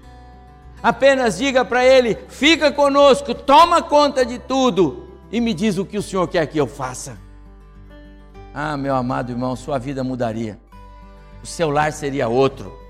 Apenas 0.82 1.38
diga 1.38 1.64
para 1.64 1.84
ele: 1.84 2.18
fica 2.28 2.72
conosco, 2.72 3.34
toma 3.34 3.82
conta 3.82 4.24
de 4.26 4.38
tudo 4.38 5.08
e 5.30 5.40
me 5.40 5.54
diz 5.54 5.78
o 5.78 5.84
que 5.84 5.98
o 5.98 6.02
Senhor 6.02 6.26
quer 6.28 6.46
que 6.46 6.58
eu 6.58 6.66
faça. 6.66 7.16
Ah, 8.54 8.76
meu 8.76 8.94
amado 8.94 9.32
irmão, 9.32 9.56
sua 9.56 9.78
vida 9.78 10.04
mudaria, 10.04 10.58
o 11.42 11.46
seu 11.46 11.70
lar 11.70 11.92
seria 11.92 12.28
outro 12.28 12.82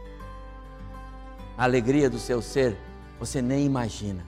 a 1.56 1.64
alegria 1.64 2.08
do 2.08 2.18
seu 2.18 2.42
ser, 2.42 2.76
você 3.20 3.40
nem 3.42 3.64
imagina. 3.64 4.24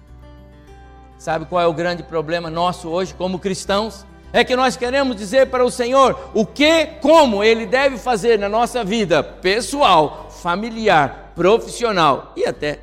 Sabe 1.18 1.46
qual 1.46 1.60
é 1.60 1.66
o 1.66 1.72
grande 1.72 2.02
problema 2.02 2.50
nosso 2.50 2.88
hoje 2.88 3.14
como 3.14 3.38
cristãos? 3.38 4.06
É 4.32 4.44
que 4.44 4.56
nós 4.56 4.76
queremos 4.76 5.16
dizer 5.16 5.46
para 5.46 5.64
o 5.64 5.70
Senhor 5.70 6.30
o 6.34 6.44
que, 6.44 6.86
como 7.00 7.42
Ele 7.42 7.66
deve 7.66 7.98
fazer 7.98 8.38
na 8.38 8.48
nossa 8.48 8.84
vida 8.84 9.22
pessoal, 9.22 10.28
familiar, 10.30 11.32
profissional 11.34 12.32
e 12.36 12.44
até 12.44 12.80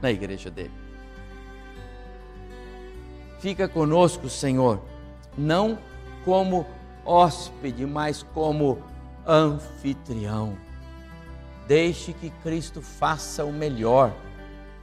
na 0.00 0.10
igreja 0.10 0.50
dele. 0.50 0.72
Fica 3.40 3.68
conosco, 3.68 4.28
Senhor, 4.28 4.82
não 5.36 5.78
como 6.24 6.66
hóspede, 7.04 7.86
mas 7.86 8.22
como 8.22 8.82
anfitrião. 9.26 10.56
Deixe 11.66 12.12
que 12.12 12.30
Cristo 12.42 12.82
faça 12.82 13.44
o 13.44 13.52
melhor 13.52 14.12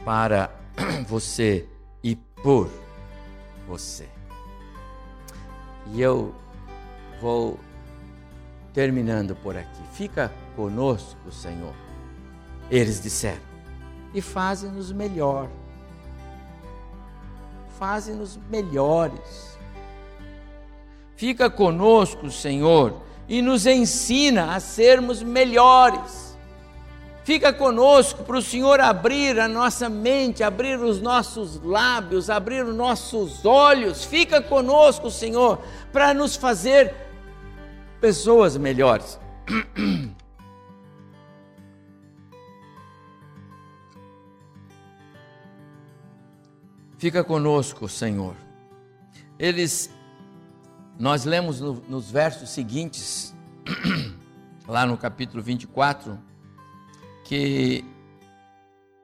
para 0.06 0.52
você 1.08 1.68
e 2.04 2.16
por 2.16 2.70
você. 3.68 4.08
E 5.88 6.02
eu 6.02 6.34
vou 7.22 7.60
terminando 8.74 9.36
por 9.36 9.58
aqui. 9.58 9.82
Fica 9.94 10.32
conosco, 10.56 11.32
Senhor. 11.32 11.74
Eles 12.70 13.02
disseram, 13.02 13.42
e 14.16 14.22
faze-nos 14.22 14.92
melhor. 14.92 15.48
Faze-nos 17.78 18.40
melhores. 18.50 19.56
Fica 21.16 21.52
conosco, 21.52 22.32
Senhor, 22.32 23.00
e 23.30 23.44
nos 23.44 23.68
ensina 23.68 24.56
a 24.56 24.60
sermos 24.60 25.22
melhores 25.22 26.26
Fica 27.26 27.52
conosco 27.52 28.24
para 28.24 28.38
o 28.38 28.42
Senhor 28.42 28.80
abrir 28.80 29.40
a 29.40 29.48
nossa 29.48 29.90
mente, 29.90 30.44
abrir 30.44 30.80
os 30.80 31.02
nossos 31.02 31.60
lábios, 31.60 32.30
abrir 32.30 32.64
os 32.64 32.76
nossos 32.76 33.44
olhos. 33.44 34.06
Fica 34.06 34.40
conosco, 34.40 35.10
Senhor, 35.10 35.60
para 35.92 36.14
nos 36.14 36.36
fazer 36.36 36.94
pessoas 38.00 38.56
melhores. 38.56 39.20
Fica 47.06 47.24
conosco, 47.24 47.88
Senhor. 47.88 48.36
Eles, 49.38 49.92
nós 50.98 51.24
lemos 51.24 51.62
no, 51.62 51.74
nos 51.88 52.10
versos 52.10 52.50
seguintes, 52.50 53.32
lá 54.68 54.88
no 54.88 54.98
capítulo 54.98 55.44
24 55.44 56.18
que 57.24 57.86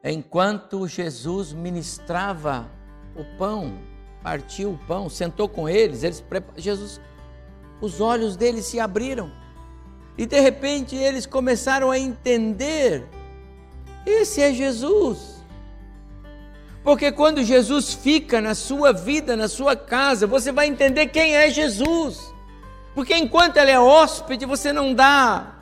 enquanto 0.04 0.88
Jesus 0.88 1.54
ministrava 1.54 2.68
o 3.16 3.24
pão, 3.38 3.78
partiu 4.24 4.72
o 4.72 4.80
pão, 4.88 5.08
sentou 5.08 5.48
com 5.48 5.70
eles, 5.70 6.02
eles 6.02 6.24
Jesus, 6.58 7.00
os 7.80 8.02
olhos 8.02 8.36
deles 8.36 8.66
se 8.66 8.80
abriram 8.80 9.32
e 10.18 10.26
de 10.26 10.40
repente 10.40 10.96
eles 10.96 11.28
começaram 11.28 11.92
a 11.92 12.00
entender: 12.00 13.08
esse 14.08 14.42
é 14.42 14.52
Jesus. 14.52 15.41
Porque 16.84 17.12
quando 17.12 17.44
Jesus 17.44 17.94
fica 17.94 18.42
na 18.42 18.56
sua 18.56 18.92
vida, 18.92 19.36
na 19.36 19.48
sua 19.48 19.76
casa, 19.76 20.26
você 20.26 20.52
vai 20.52 20.68
entender 20.68 21.08
quem 21.08 21.36
é 21.36 21.50
Jesus. 21.50 22.34
Porque 22.96 23.16
enquanto 23.16 23.58
ele 23.58 23.72
é 23.72 23.80
hóspede, 23.80 24.46
você 24.46 24.74
não 24.74 24.94
dá 24.94 25.56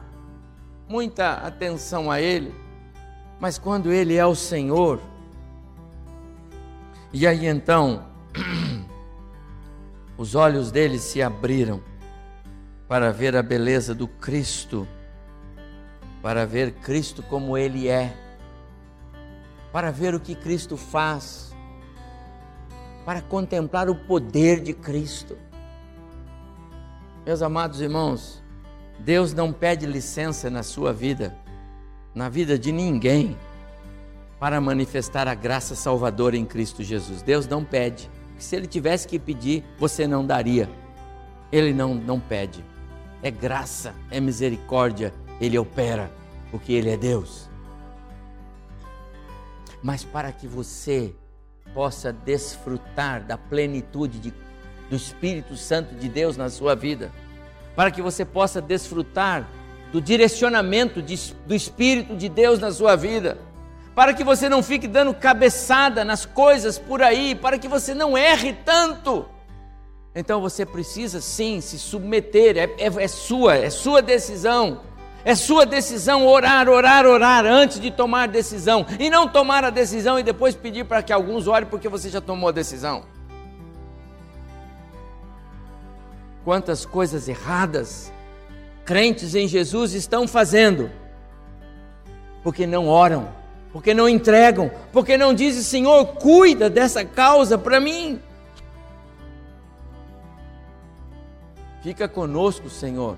muita 0.90 1.34
atenção 1.34 2.10
a 2.10 2.20
Ele, 2.20 2.54
mas 3.40 3.60
quando 3.60 3.92
Ele 3.92 4.16
é 4.16 4.26
o 4.26 4.34
Senhor, 4.34 5.00
e 7.14 7.28
aí 7.28 7.46
então, 7.46 8.08
os 10.18 10.34
olhos 10.34 10.72
dele 10.72 10.98
se 10.98 11.22
abriram 11.22 11.82
para 12.88 13.12
ver 13.12 13.36
a 13.36 13.44
beleza 13.44 13.94
do 13.94 14.08
Cristo, 14.08 14.88
para 16.24 16.44
ver 16.44 16.72
Cristo 16.74 17.22
como 17.22 17.56
Ele 17.56 17.88
é, 17.88 18.12
para 19.72 19.92
ver 19.92 20.16
o 20.16 20.20
que 20.20 20.36
Cristo 20.36 20.76
faz, 20.76 21.56
para 23.06 23.22
contemplar 23.22 23.90
o 23.90 23.96
poder 23.96 24.60
de 24.60 24.74
Cristo. 24.74 25.38
Meus 27.26 27.42
amados 27.42 27.80
irmãos, 27.82 28.44
Deus 29.00 29.34
não 29.34 29.54
pede 29.54 29.86
licença 29.86 30.50
na 30.50 30.64
sua 30.64 30.92
vida, 30.92 31.36
na 32.14 32.30
vida 32.30 32.58
de 32.58 32.72
ninguém, 32.72 33.38
para 34.40 34.60
manifestar 34.60 35.28
a 35.28 35.36
graça 35.36 35.76
salvadora 35.76 36.38
em 36.38 36.46
Cristo 36.46 36.82
Jesus. 36.82 37.22
Deus 37.22 37.48
não 37.48 37.64
pede. 37.64 38.10
Se 38.38 38.56
ele 38.56 38.68
tivesse 38.68 39.08
que 39.08 39.20
pedir, 39.20 39.64
você 39.78 40.08
não 40.08 40.26
daria. 40.26 40.70
Ele 41.52 41.74
não, 41.74 41.94
não 41.94 42.20
pede. 42.20 42.64
É 43.22 43.30
graça, 43.30 43.94
é 44.10 44.20
misericórdia. 44.20 45.14
Ele 45.42 45.58
opera, 45.58 46.10
porque 46.52 46.72
ele 46.72 46.90
é 46.90 46.98
Deus. 46.98 47.49
Mas 49.82 50.04
para 50.04 50.32
que 50.32 50.48
você 50.48 51.14
possa 51.74 52.12
desfrutar 52.12 53.24
da 53.24 53.38
plenitude 53.38 54.20
de, 54.20 54.34
do 54.90 54.96
Espírito 54.96 55.56
Santo 55.56 55.96
de 55.96 56.10
Deus 56.10 56.36
na 56.36 56.50
sua 56.50 56.76
vida, 56.76 57.12
para 57.76 57.92
que 57.92 58.02
você 58.02 58.26
possa 58.26 58.62
desfrutar 58.62 59.48
do 59.92 60.02
direcionamento 60.02 61.02
de, 61.02 61.34
do 61.46 61.56
Espírito 61.56 62.16
de 62.16 62.30
Deus 62.30 62.60
na 62.60 62.72
sua 62.72 62.96
vida, 62.96 63.38
para 63.96 64.14
que 64.14 64.24
você 64.24 64.48
não 64.48 64.62
fique 64.64 64.88
dando 64.88 65.14
cabeçada 65.14 66.06
nas 66.06 66.26
coisas 66.26 66.78
por 66.78 67.02
aí, 67.02 67.36
para 67.36 67.58
que 67.58 67.68
você 67.68 67.94
não 67.94 68.18
erre 68.18 68.54
tanto. 68.54 69.26
Então 70.14 70.42
você 70.42 70.66
precisa 70.66 71.22
sim 71.22 71.62
se 71.62 71.78
submeter, 71.78 72.58
é, 72.58 72.64
é, 72.78 73.04
é 73.04 73.08
sua, 73.08 73.56
é 73.56 73.70
sua 73.70 74.02
decisão. 74.02 74.82
É 75.26 75.36
sua 75.36 75.66
decisão 75.66 76.26
orar, 76.26 76.70
orar, 76.70 77.06
orar 77.06 77.46
antes 77.46 77.80
de 77.80 77.92
tomar 77.92 78.28
decisão. 78.28 78.86
E 79.00 79.10
não 79.10 79.28
tomar 79.28 79.64
a 79.64 79.70
decisão 79.70 80.18
e 80.18 80.24
depois 80.24 80.56
pedir 80.56 80.86
para 80.86 81.04
que 81.04 81.12
alguns 81.12 81.48
orem 81.48 81.68
porque 81.68 81.90
você 81.90 82.10
já 82.10 82.22
tomou 82.22 82.50
a 82.50 82.54
decisão. 82.54 83.04
quantas 86.50 86.84
coisas 86.84 87.28
erradas 87.28 88.12
crentes 88.84 89.36
em 89.36 89.48
Jesus 89.48 89.94
estão 89.94 90.28
fazendo? 90.28 90.90
Porque 92.42 92.66
não 92.66 92.88
oram, 92.88 93.30
porque 93.72 93.94
não 93.94 94.10
entregam, 94.10 94.72
porque 94.92 95.16
não 95.16 95.32
dizem, 95.32 95.62
Senhor, 95.62 96.04
cuida 96.16 96.68
dessa 96.68 97.06
causa 97.06 97.56
para 97.56 97.80
mim. 97.80 98.20
Fica 101.84 102.08
conosco, 102.08 102.68
Senhor, 102.68 103.16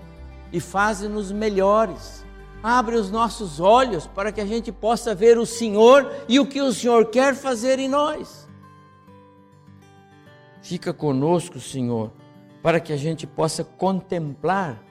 e 0.52 0.60
faze-nos 0.60 1.32
melhores. 1.32 2.26
Abre 2.64 2.96
os 2.96 3.10
nossos 3.10 3.60
olhos 3.60 4.06
para 4.06 4.32
que 4.32 4.42
a 4.42 4.46
gente 4.46 4.72
possa 4.72 5.16
ver 5.16 5.38
o 5.38 5.46
Senhor 5.46 6.12
e 6.28 6.40
o 6.40 6.46
que 6.46 6.62
o 6.62 6.72
Senhor 6.72 7.06
quer 7.08 7.36
fazer 7.36 7.80
em 7.80 7.88
nós. 7.88 8.48
Fica 10.62 10.94
conosco, 10.94 11.60
Senhor, 11.60 12.12
para 12.62 12.80
que 12.80 12.94
a 12.94 12.98
gente 12.98 13.26
possa 13.26 13.64
contemplar 13.64 14.84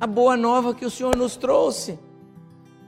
a 0.00 0.06
boa 0.06 0.36
nova 0.36 0.74
que 0.74 0.84
o 0.84 0.90
Senhor 0.90 1.16
nos 1.16 1.36
trouxe. 1.36 1.98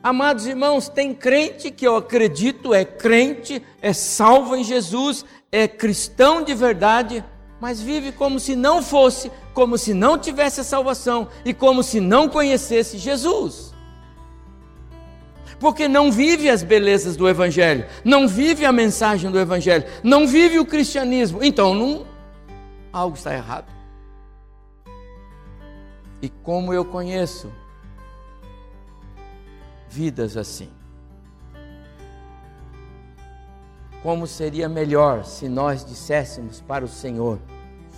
Amados 0.02 0.46
irmãos, 0.46 0.88
tem 0.88 1.14
crente 1.14 1.70
que 1.70 1.86
eu 1.86 1.96
acredito 1.96 2.74
é 2.74 2.84
crente, 2.84 3.62
é 3.80 3.92
salvo 3.92 4.54
em 4.56 4.62
Jesus, 4.62 5.24
é 5.50 5.66
cristão 5.66 6.42
de 6.44 6.54
verdade, 6.54 7.24
mas 7.60 7.80
vive 7.80 8.12
como 8.12 8.38
se 8.38 8.54
não 8.54 8.82
fosse, 8.82 9.30
como 9.54 9.78
se 9.78 9.94
não 9.94 10.18
tivesse 10.18 10.60
a 10.60 10.64
salvação 10.64 11.28
e 11.44 11.54
como 11.54 11.82
se 11.82 12.00
não 12.00 12.28
conhecesse 12.28 12.98
Jesus. 12.98 13.74
Porque 15.58 15.88
não 15.88 16.12
vive 16.12 16.50
as 16.50 16.62
belezas 16.62 17.16
do 17.16 17.26
Evangelho, 17.26 17.86
não 18.04 18.28
vive 18.28 18.66
a 18.66 18.72
mensagem 18.72 19.30
do 19.30 19.38
Evangelho, 19.38 19.84
não 20.02 20.28
vive 20.28 20.58
o 20.58 20.66
cristianismo, 20.66 21.42
então 21.42 21.74
não, 21.74 22.06
algo 22.92 23.16
está 23.16 23.34
errado. 23.34 23.72
E 26.20 26.28
como 26.28 26.74
eu 26.74 26.84
conheço 26.84 27.50
vidas 29.88 30.36
assim? 30.36 30.75
Como 34.06 34.24
seria 34.24 34.68
melhor 34.68 35.24
se 35.24 35.48
nós 35.48 35.84
disséssemos 35.84 36.60
para 36.60 36.84
o 36.84 36.88
Senhor: 36.88 37.40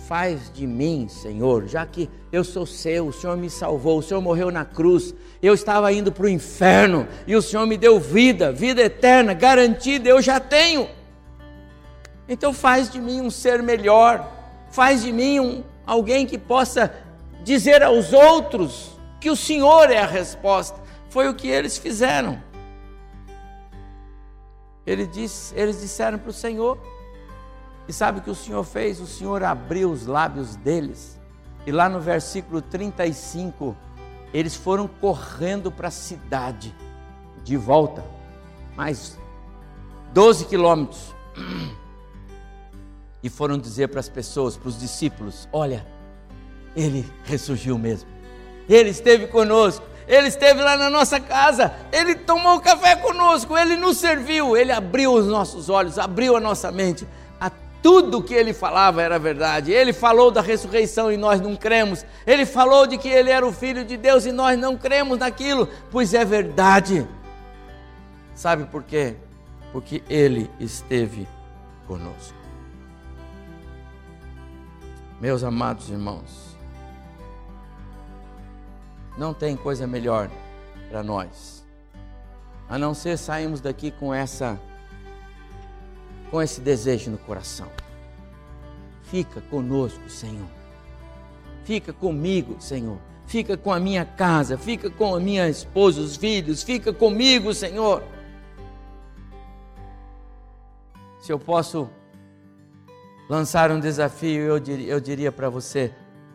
Faz 0.07 0.51
de 0.51 0.65
mim, 0.65 1.07
Senhor, 1.07 1.67
já 1.67 1.85
que 1.85 2.09
eu 2.31 2.43
sou 2.43 2.65
seu, 2.65 3.09
o 3.09 3.13
Senhor 3.13 3.37
me 3.37 3.47
salvou, 3.47 3.99
o 3.99 4.01
Senhor 4.01 4.19
morreu 4.19 4.49
na 4.49 4.65
cruz, 4.65 5.13
eu 5.39 5.53
estava 5.53 5.93
indo 5.93 6.11
para 6.11 6.25
o 6.25 6.29
inferno 6.29 7.07
e 7.27 7.35
o 7.35 7.43
Senhor 7.43 7.67
me 7.67 7.77
deu 7.77 7.99
vida, 7.99 8.51
vida 8.51 8.81
eterna, 8.81 9.35
garantida, 9.35 10.09
eu 10.09 10.19
já 10.19 10.39
tenho. 10.39 10.89
Então 12.27 12.53
faz 12.53 12.89
de 12.89 12.99
mim 12.99 13.21
um 13.21 13.29
ser 13.29 13.61
melhor, 13.61 14.27
faz 14.71 15.03
de 15.03 15.13
mim 15.13 15.39
um, 15.39 15.63
alguém 15.85 16.25
que 16.25 16.39
possa 16.39 16.91
dizer 17.43 17.83
aos 17.83 18.13
outros 18.13 18.99
que 19.21 19.29
o 19.29 19.35
Senhor 19.35 19.91
é 19.91 19.99
a 19.99 20.07
resposta. 20.07 20.81
Foi 21.11 21.29
o 21.29 21.35
que 21.35 21.47
eles 21.47 21.77
fizeram. 21.77 22.48
Ele 24.89 25.05
disse, 25.05 25.53
eles 25.55 25.79
disseram 25.79 26.17
para 26.17 26.31
o 26.31 26.33
Senhor. 26.33 26.75
E 27.87 27.93
sabe 27.93 28.17
o 28.17 28.21
que 28.23 28.29
o 28.31 28.35
Senhor 28.35 28.63
fez? 28.63 28.99
O 28.99 29.05
Senhor 29.05 29.43
abriu 29.43 29.91
os 29.91 30.07
lábios 30.07 30.55
deles. 30.55 31.19
E 31.63 31.71
lá 31.71 31.87
no 31.87 31.99
versículo 31.99 32.59
35, 32.59 33.77
eles 34.33 34.55
foram 34.55 34.87
correndo 34.87 35.71
para 35.71 35.89
a 35.89 35.91
cidade, 35.91 36.75
de 37.43 37.55
volta, 37.55 38.03
mais 38.75 39.15
12 40.11 40.45
quilômetros. 40.45 41.13
E 43.21 43.27
foram 43.27 43.57
dizer 43.57 43.89
para 43.89 43.99
as 43.99 44.07
pessoas, 44.07 44.55
para 44.55 44.69
os 44.69 44.79
discípulos: 44.79 45.45
Olha, 45.51 45.85
ele 46.73 47.05
ressurgiu 47.25 47.77
mesmo. 47.77 48.09
Ele 48.69 48.87
esteve 48.91 49.27
conosco. 49.27 49.85
Ele 50.09 50.27
esteve 50.27 50.59
lá 50.59 50.75
na 50.75 50.89
nossa 50.89 51.19
casa, 51.19 51.71
ele 51.91 52.15
tomou 52.15 52.59
café 52.59 52.95
conosco, 52.95 53.55
ele 53.55 53.75
nos 53.75 53.99
serviu, 53.99 54.57
ele 54.57 54.71
abriu 54.71 55.13
os 55.13 55.27
nossos 55.27 55.69
olhos, 55.69 55.99
abriu 55.99 56.35
a 56.35 56.39
nossa 56.39 56.71
mente. 56.71 57.07
A 57.39 57.51
tudo 57.79 58.23
que 58.23 58.33
ele 58.33 58.51
falava 58.51 59.03
era 59.03 59.19
verdade. 59.19 59.71
Ele 59.71 59.93
falou 59.93 60.31
da 60.31 60.41
ressurreição 60.41 61.11
e 61.11 61.15
nós 61.15 61.39
não 61.39 61.55
cremos. 61.55 62.03
Ele 62.25 62.43
falou 62.43 62.87
de 62.87 62.97
que 62.97 63.07
ele 63.07 63.29
era 63.29 63.45
o 63.45 63.53
filho 63.53 63.85
de 63.85 63.97
Deus 63.97 64.25
e 64.25 64.31
nós 64.31 64.57
não 64.57 64.75
cremos 64.75 65.19
naquilo, 65.19 65.69
pois 65.91 66.11
é 66.15 66.25
verdade. 66.25 67.07
Sabe 68.33 68.65
por 68.65 68.81
quê? 68.81 69.15
Porque 69.71 70.01
ele 70.09 70.49
esteve 70.59 71.27
conosco. 71.85 72.33
Meus 75.21 75.43
amados 75.43 75.87
irmãos, 75.87 76.48
não 79.19 79.33
tem 79.33 79.57
coisa 79.57 79.85
melhor 79.85 80.31
para 80.89 81.03
nós. 81.03 81.65
A 82.69 82.77
não 82.77 82.93
ser 82.93 83.17
sairmos 83.17 83.59
daqui 83.59 83.91
com 83.91 84.13
essa 84.13 84.57
com 86.31 86.41
esse 86.41 86.61
desejo 86.61 87.11
no 87.11 87.17
coração. 87.17 87.67
Fica 89.03 89.41
conosco, 89.41 90.09
Senhor. 90.09 90.47
Fica 91.65 91.91
comigo, 91.91 92.55
Senhor. 92.61 92.97
Fica 93.25 93.57
com 93.57 93.73
a 93.73 93.79
minha 93.79 94.05
casa, 94.05 94.57
fica 94.57 94.89
com 94.89 95.13
a 95.13 95.19
minha 95.19 95.49
esposa, 95.49 95.99
os 95.99 96.15
filhos, 96.15 96.63
fica 96.63 96.93
comigo, 96.93 97.53
Senhor. 97.53 98.03
Se 101.19 101.31
eu 101.31 101.39
posso 101.39 101.89
lançar 103.29 103.69
um 103.71 103.79
desafio, 103.79 104.43
eu 104.43 104.59
diria, 104.59 104.93
eu 104.93 104.99
diria 104.99 105.31
para 105.31 105.49
você: 105.49 105.93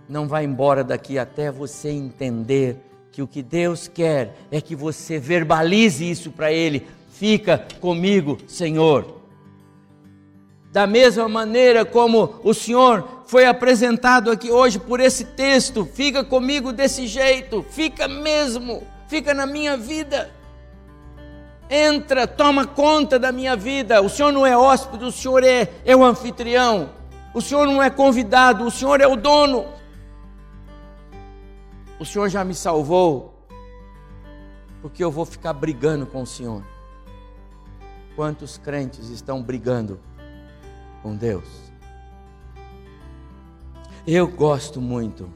não 0.09 0.29
vá 0.29 0.43
embora 0.43 0.85
daqui 0.85 1.19
até 1.19 1.51
você 1.51 1.91
entender 1.91 2.77
que 3.11 3.23
o 3.23 3.27
que 3.27 3.43
Deus 3.43 3.89
quer 3.89 4.37
é 4.51 4.61
que 4.61 4.75
você 4.75 5.19
verbalize 5.19 6.09
isso 6.09 6.31
para 6.31 6.53
Ele. 6.53 6.87
Fica 7.11 7.65
comigo, 7.81 8.39
Senhor. 8.47 9.23
Da 10.73 10.87
mesma 10.87 11.29
maneira 11.29 11.85
como 11.85 12.35
o 12.43 12.53
Senhor 12.53 13.23
foi 13.27 13.47
apresentado 13.47 14.31
aqui 14.33 14.51
hoje 14.51 14.81
por 14.81 14.99
esse 14.99 15.25
texto, 15.25 15.85
fica 15.85 16.25
comigo 16.25 16.73
desse 16.73 17.07
jeito, 17.07 17.65
fica 17.71 18.09
mesmo, 18.09 18.83
fica 19.07 19.33
na 19.33 19.47
minha 19.47 19.77
vida. 19.77 20.33
Entra, 21.71 22.27
toma 22.27 22.67
conta 22.67 23.19
da 23.19 23.31
minha 23.31 23.55
vida. 23.55 24.03
O 24.03 24.09
Senhor 24.09 24.33
não 24.33 24.45
é 24.45 24.57
hóspede, 24.57 25.05
o 25.05 25.13
Senhor 25.13 25.45
é, 25.45 25.71
é 25.85 25.95
o 25.95 26.05
anfitrião. 26.05 26.91
O 27.33 27.41
Senhor 27.41 27.67
não 27.67 27.83
é 27.83 27.89
convidado, 27.89 28.65
o 28.65 28.71
Senhor 28.71 29.01
é 29.01 29.07
o 29.07 29.17
dono. 29.17 29.67
O 31.99 32.05
Senhor 32.05 32.29
já 32.29 32.45
me 32.45 32.55
salvou, 32.55 33.47
porque 34.83 35.03
eu 35.03 35.13
vou 35.13 35.25
ficar 35.25 35.53
brigando 35.53 36.07
com 36.07 36.23
o 36.23 36.27
Senhor. 36.27 36.65
Quantos 38.17 38.59
crentes 38.59 39.11
estão 39.11 39.43
brigando 39.43 40.01
com 41.03 41.15
Deus? 41.15 41.49
Eu 44.07 44.27
gosto 44.27 44.81
muito 44.81 45.31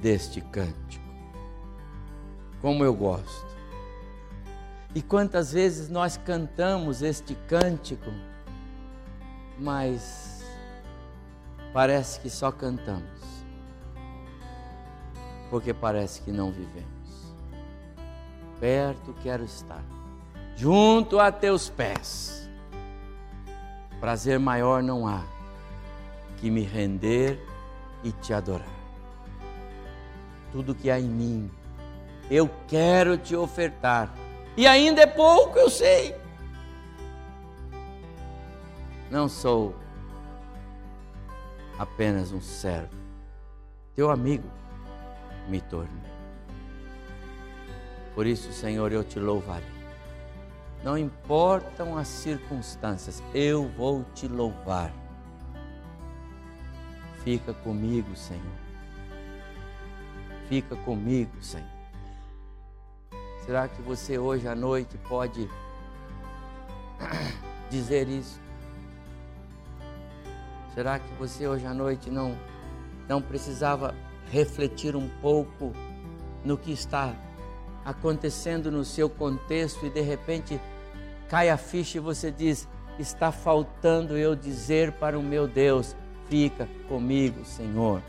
deste 0.00 0.40
cântico. 0.40 1.04
Como 2.60 2.82
eu 2.82 2.94
gosto. 2.94 3.52
E 4.94 5.02
quantas 5.02 5.52
vezes 5.52 5.88
nós 5.88 6.16
cantamos 6.16 7.02
este 7.02 7.34
cântico, 7.46 8.10
mas 9.58 10.42
parece 11.72 12.20
que 12.20 12.28
só 12.28 12.50
cantamos 12.50 13.11
porque 15.52 15.74
parece 15.74 16.22
que 16.22 16.32
não 16.32 16.50
vivemos. 16.50 17.36
Perto 18.58 19.14
quero 19.22 19.44
estar, 19.44 19.84
junto 20.56 21.20
a 21.20 21.30
teus 21.30 21.68
pés. 21.68 22.48
Prazer 24.00 24.38
maior 24.38 24.82
não 24.82 25.06
há 25.06 25.22
que 26.38 26.50
me 26.50 26.62
render 26.62 27.38
e 28.02 28.12
te 28.12 28.32
adorar. 28.32 28.66
Tudo 30.52 30.74
que 30.74 30.90
há 30.90 30.98
em 30.98 31.04
mim, 31.04 31.50
eu 32.30 32.48
quero 32.66 33.18
te 33.18 33.36
ofertar. 33.36 34.10
E 34.56 34.66
ainda 34.66 35.02
é 35.02 35.06
pouco, 35.06 35.58
eu 35.58 35.68
sei. 35.68 36.16
Não 39.10 39.28
sou 39.28 39.76
apenas 41.78 42.32
um 42.32 42.40
servo, 42.40 42.96
teu 43.94 44.10
amigo 44.10 44.61
me 45.48 45.60
tornei. 45.60 46.12
Por 48.14 48.26
isso, 48.26 48.52
Senhor, 48.52 48.92
eu 48.92 49.02
te 49.02 49.18
louvarei. 49.18 49.82
Não 50.82 50.98
importam 50.98 51.96
as 51.96 52.08
circunstâncias, 52.08 53.22
eu 53.32 53.68
vou 53.68 54.04
te 54.14 54.26
louvar. 54.26 54.92
Fica 57.22 57.54
comigo, 57.54 58.14
Senhor. 58.16 58.42
Fica 60.48 60.74
comigo, 60.76 61.40
Senhor. 61.40 61.70
Será 63.46 63.68
que 63.68 63.80
você 63.80 64.18
hoje 64.18 64.46
à 64.46 64.54
noite 64.54 64.98
pode 65.08 65.48
dizer 67.70 68.08
isso? 68.08 68.40
Será 70.74 70.98
que 70.98 71.12
você 71.14 71.46
hoje 71.46 71.66
à 71.66 71.74
noite 71.74 72.10
não 72.10 72.36
não 73.08 73.20
precisava 73.20 73.94
refletir 74.32 74.96
um 74.96 75.10
pouco 75.20 75.74
no 76.42 76.56
que 76.56 76.72
está 76.72 77.14
acontecendo 77.84 78.70
no 78.70 78.82
seu 78.82 79.10
contexto 79.10 79.84
e 79.84 79.90
de 79.90 80.00
repente 80.00 80.58
cai 81.28 81.50
a 81.50 81.58
ficha 81.58 81.98
e 81.98 82.00
você 82.00 82.30
diz: 82.30 82.66
está 82.98 83.30
faltando 83.30 84.16
eu 84.16 84.34
dizer 84.34 84.92
para 84.92 85.18
o 85.18 85.22
meu 85.22 85.46
Deus: 85.46 85.94
fica 86.30 86.66
comigo, 86.88 87.44
Senhor. 87.44 88.02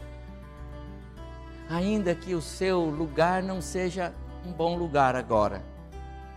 Ainda 1.70 2.16
que 2.16 2.34
o 2.34 2.42
seu 2.42 2.86
lugar 2.86 3.44
não 3.44 3.62
seja 3.62 4.14
um 4.46 4.54
bom 4.54 4.78
lugar 4.78 5.18
agora, 5.18 5.62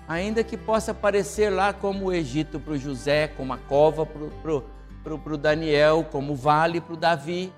ainda 0.09 0.43
que 0.43 0.57
possa 0.57 0.93
parecer 0.93 1.51
lá 1.51 1.73
como 1.73 2.07
o 2.07 2.13
Egito 2.13 2.59
para 2.59 2.73
o 2.73 2.79
José, 2.79 3.29
como 3.29 3.53
a 3.53 3.59
cova 3.59 4.05
para 4.05 5.35
o 5.35 5.39
Daniel, 5.39 6.05
como 6.11 6.33
o 6.33 6.37
vale 6.37 6.81
para 6.81 6.95
o 6.95 6.97
Davi, 6.97 7.53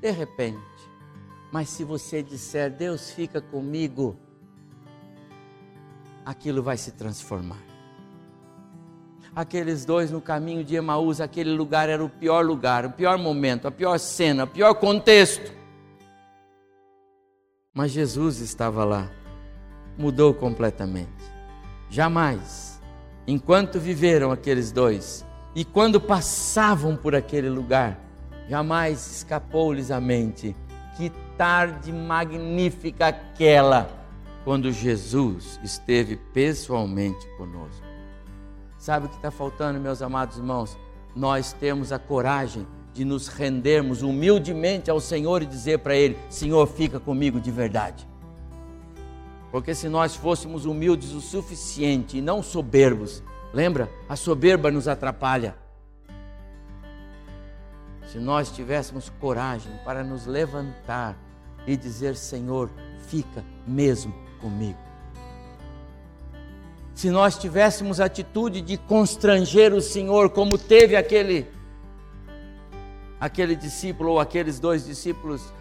de 0.00 0.10
repente. 0.10 0.76
Mas 1.56 1.70
se 1.70 1.84
você 1.84 2.22
disser, 2.22 2.70
Deus 2.70 3.10
fica 3.10 3.40
comigo, 3.40 4.14
aquilo 6.22 6.62
vai 6.62 6.76
se 6.76 6.92
transformar. 6.92 7.62
Aqueles 9.34 9.86
dois 9.86 10.10
no 10.10 10.20
caminho 10.20 10.62
de 10.62 10.76
Emaús, 10.76 11.18
aquele 11.18 11.54
lugar 11.54 11.88
era 11.88 12.04
o 12.04 12.10
pior 12.10 12.44
lugar, 12.44 12.84
o 12.84 12.90
pior 12.90 13.16
momento, 13.16 13.66
a 13.66 13.70
pior 13.70 13.96
cena, 13.96 14.44
o 14.44 14.46
pior 14.46 14.74
contexto. 14.74 15.50
Mas 17.72 17.90
Jesus 17.90 18.40
estava 18.40 18.84
lá, 18.84 19.10
mudou 19.96 20.34
completamente. 20.34 21.24
Jamais, 21.88 22.82
enquanto 23.26 23.80
viveram 23.80 24.30
aqueles 24.30 24.70
dois 24.70 25.24
e 25.54 25.64
quando 25.64 25.98
passavam 26.02 26.94
por 26.94 27.14
aquele 27.14 27.48
lugar, 27.48 27.98
jamais 28.46 29.10
escapou-lhes 29.10 29.90
a 29.90 29.98
mente 29.98 30.54
que 30.98 31.10
tarde 31.36 31.92
magnífica 31.92 33.08
aquela 33.08 33.88
quando 34.44 34.70
Jesus 34.70 35.58
esteve 35.62 36.16
pessoalmente 36.16 37.26
conosco. 37.36 37.84
Sabe 38.78 39.06
o 39.06 39.08
que 39.08 39.16
está 39.16 39.30
faltando, 39.30 39.80
meus 39.80 40.00
amados 40.00 40.36
irmãos? 40.36 40.78
Nós 41.14 41.52
temos 41.52 41.90
a 41.92 41.98
coragem 41.98 42.66
de 42.92 43.04
nos 43.04 43.26
rendermos 43.26 44.02
humildemente 44.02 44.90
ao 44.90 45.00
Senhor 45.00 45.42
e 45.42 45.46
dizer 45.46 45.80
para 45.80 45.96
Ele: 45.96 46.16
Senhor, 46.30 46.66
fica 46.66 47.00
comigo 47.00 47.40
de 47.40 47.50
verdade. 47.50 48.06
Porque 49.50 49.74
se 49.74 49.88
nós 49.88 50.14
fôssemos 50.14 50.64
humildes 50.64 51.12
o 51.12 51.20
suficiente 51.20 52.18
e 52.18 52.22
não 52.22 52.42
soberbos, 52.42 53.22
lembra? 53.52 53.90
A 54.08 54.14
soberba 54.14 54.70
nos 54.70 54.86
atrapalha. 54.86 55.56
Se 58.06 58.18
nós 58.18 58.50
tivéssemos 58.50 59.10
coragem 59.20 59.72
para 59.84 60.04
nos 60.04 60.26
levantar 60.26 61.16
e 61.66 61.76
dizer: 61.76 62.16
Senhor, 62.16 62.70
fica 63.08 63.44
mesmo 63.66 64.14
comigo. 64.40 64.78
Se 66.94 67.10
nós 67.10 67.36
tivéssemos 67.36 68.00
atitude 68.00 68.62
de 68.62 68.78
constranger 68.78 69.74
o 69.74 69.82
Senhor, 69.82 70.30
como 70.30 70.56
teve 70.56 70.96
aquele 70.96 71.46
aquele 73.20 73.56
discípulo 73.56 74.12
ou 74.12 74.20
aqueles 74.20 74.60
dois 74.60 74.84
discípulos, 74.84 75.52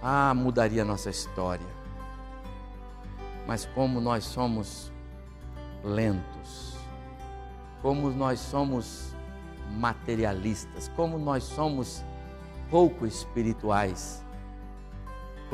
ah, 0.00 0.32
mudaria 0.34 0.82
a 0.82 0.84
nossa 0.84 1.10
história. 1.10 1.66
Mas 3.46 3.66
como 3.74 4.00
nós 4.00 4.24
somos 4.24 4.92
lentos, 5.82 6.74
como 7.82 8.10
nós 8.10 8.40
somos 8.40 9.14
materialistas, 9.78 10.90
como 10.96 11.18
nós 11.18 11.44
somos 11.44 12.02
pouco 12.70 13.06
espirituais, 13.06 14.23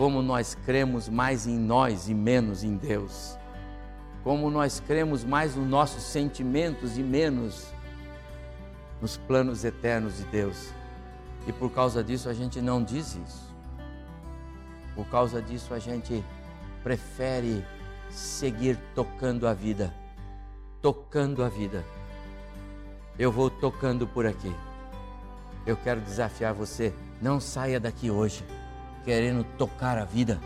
como 0.00 0.22
nós 0.22 0.56
cremos 0.64 1.10
mais 1.10 1.46
em 1.46 1.58
nós 1.58 2.08
e 2.08 2.14
menos 2.14 2.64
em 2.64 2.74
Deus, 2.74 3.36
como 4.24 4.48
nós 4.48 4.80
cremos 4.80 5.22
mais 5.22 5.54
nos 5.54 5.68
nossos 5.68 6.04
sentimentos 6.04 6.96
e 6.96 7.02
menos 7.02 7.66
nos 8.98 9.18
planos 9.18 9.62
eternos 9.62 10.16
de 10.16 10.24
Deus. 10.24 10.72
E 11.46 11.52
por 11.52 11.70
causa 11.70 12.02
disso 12.02 12.30
a 12.30 12.32
gente 12.32 12.62
não 12.62 12.82
diz 12.82 13.14
isso. 13.14 13.54
Por 14.94 15.04
causa 15.08 15.42
disso 15.42 15.74
a 15.74 15.78
gente 15.78 16.24
prefere 16.82 17.62
seguir 18.08 18.78
tocando 18.94 19.46
a 19.46 19.52
vida, 19.52 19.92
tocando 20.80 21.44
a 21.44 21.48
vida. 21.50 21.84
Eu 23.18 23.30
vou 23.30 23.50
tocando 23.50 24.06
por 24.06 24.24
aqui. 24.24 24.54
Eu 25.66 25.76
quero 25.76 26.00
desafiar 26.00 26.54
você, 26.54 26.90
não 27.20 27.38
saia 27.38 27.78
daqui 27.78 28.10
hoje 28.10 28.42
querendo 29.04 29.44
tocar 29.56 29.98
a 29.98 30.04
vida. 30.04 30.40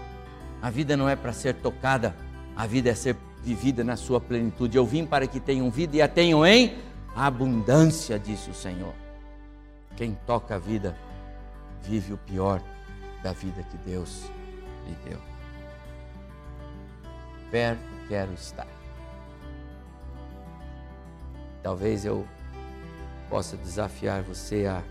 A 0.62 0.70
vida 0.70 0.96
não 0.96 1.08
é 1.08 1.16
para 1.16 1.32
ser 1.32 1.54
tocada, 1.54 2.14
a 2.56 2.66
vida 2.66 2.90
é 2.90 2.94
ser 2.94 3.16
vivida 3.42 3.84
na 3.84 3.96
sua 3.96 4.20
plenitude. 4.20 4.76
Eu 4.76 4.86
vim 4.86 5.04
para 5.04 5.26
que 5.26 5.38
tenham 5.38 5.70
vida 5.70 5.96
e 5.96 6.02
a 6.02 6.08
tenham 6.08 6.44
em 6.46 6.78
abundância, 7.14 8.18
disse 8.18 8.50
o 8.50 8.54
Senhor. 8.54 8.94
Quem 9.96 10.16
toca 10.26 10.56
a 10.56 10.58
vida 10.58 10.96
vive 11.82 12.12
o 12.12 12.18
pior 12.18 12.62
da 13.22 13.32
vida 13.32 13.62
que 13.62 13.76
Deus 13.78 14.30
lhe 14.86 14.96
deu. 15.08 15.18
Perto 17.50 17.94
quero 18.08 18.32
estar. 18.32 18.66
Talvez 21.62 22.04
eu 22.04 22.26
possa 23.30 23.56
desafiar 23.56 24.22
você 24.22 24.66
a, 24.66 24.82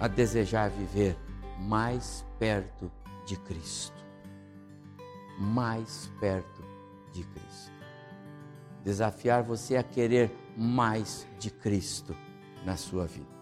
a 0.00 0.08
desejar 0.08 0.70
viver 0.70 1.16
mais 1.58 2.24
perto 2.38 2.90
de 3.26 3.36
Cristo. 3.36 3.96
Mais 5.38 6.10
perto 6.20 6.64
de 7.12 7.24
Cristo. 7.24 7.72
Desafiar 8.84 9.42
você 9.42 9.76
a 9.76 9.82
querer 9.82 10.30
mais 10.56 11.26
de 11.38 11.50
Cristo 11.50 12.16
na 12.64 12.76
sua 12.76 13.06
vida. 13.06 13.38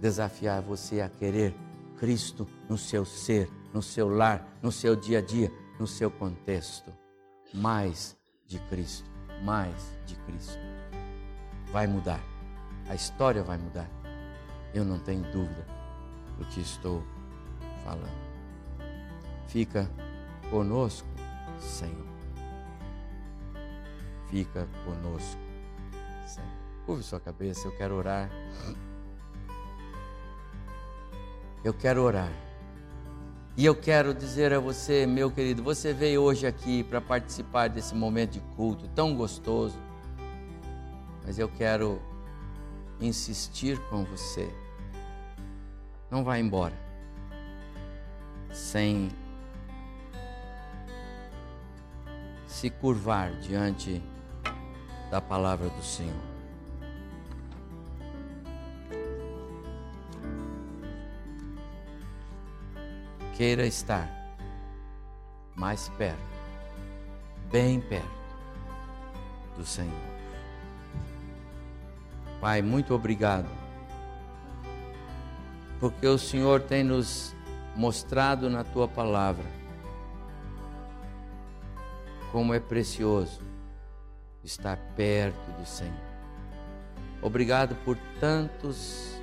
Desafiar 0.00 0.62
você 0.62 1.00
a 1.00 1.08
querer 1.08 1.54
Cristo 1.98 2.46
no 2.68 2.78
seu 2.78 3.04
ser, 3.04 3.50
no 3.72 3.82
seu 3.82 4.08
lar, 4.08 4.46
no 4.62 4.70
seu 4.70 4.94
dia 4.94 5.18
a 5.18 5.22
dia, 5.22 5.52
no 5.78 5.86
seu 5.86 6.10
contexto. 6.10 6.92
Mais 7.52 8.16
de 8.46 8.58
Cristo, 8.70 9.10
mais 9.42 9.98
de 10.06 10.14
Cristo. 10.16 10.58
Vai 11.72 11.86
mudar. 11.86 12.20
A 12.88 12.94
história 12.94 13.42
vai 13.42 13.58
mudar. 13.58 13.88
Eu 14.72 14.84
não 14.84 14.98
tenho 14.98 15.22
dúvida 15.32 15.66
do 16.38 16.44
que 16.46 16.60
estou 16.60 17.02
falando. 17.88 18.18
Fica 19.46 19.90
conosco, 20.50 21.08
Senhor. 21.58 22.06
Fica 24.28 24.68
conosco, 24.84 25.40
Senhor. 26.26 26.50
Curve 26.84 27.02
sua 27.02 27.20
cabeça, 27.20 27.66
eu 27.66 27.76
quero 27.76 27.94
orar. 27.94 28.30
Eu 31.64 31.72
quero 31.72 32.02
orar. 32.02 32.30
E 33.56 33.64
eu 33.64 33.74
quero 33.74 34.14
dizer 34.14 34.52
a 34.52 34.60
você, 34.60 35.04
meu 35.04 35.30
querido, 35.30 35.62
você 35.62 35.92
veio 35.92 36.22
hoje 36.22 36.46
aqui 36.46 36.84
para 36.84 37.00
participar 37.00 37.68
desse 37.68 37.94
momento 37.94 38.32
de 38.32 38.40
culto 38.54 38.86
tão 38.88 39.16
gostoso. 39.16 39.76
Mas 41.24 41.38
eu 41.38 41.48
quero 41.48 42.00
insistir 43.00 43.78
com 43.88 44.04
você. 44.04 44.48
Não 46.10 46.22
vá 46.22 46.38
embora 46.38 46.87
sem 48.58 49.08
se 52.44 52.68
curvar 52.68 53.30
diante 53.36 54.02
da 55.10 55.20
palavra 55.20 55.68
do 55.68 55.82
Senhor. 55.82 56.12
Queira 63.36 63.64
estar 63.64 64.10
mais 65.54 65.88
perto, 65.90 66.18
bem 67.52 67.80
perto 67.80 68.10
do 69.56 69.64
Senhor. 69.64 69.92
Pai, 72.40 72.60
muito 72.60 72.92
obrigado, 72.92 73.48
porque 75.78 76.06
o 76.08 76.18
Senhor 76.18 76.60
tem 76.60 76.82
nos 76.82 77.37
mostrado 77.78 78.50
na 78.50 78.64
tua 78.64 78.88
palavra 78.88 79.46
como 82.32 82.52
é 82.52 82.58
precioso 82.58 83.40
estar 84.42 84.76
perto 84.96 85.52
do 85.52 85.64
Senhor. 85.64 85.94
Obrigado 87.22 87.76
por 87.84 87.96
tantos 88.18 89.14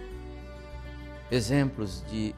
exemplos 1.30 2.02
de 2.10 2.34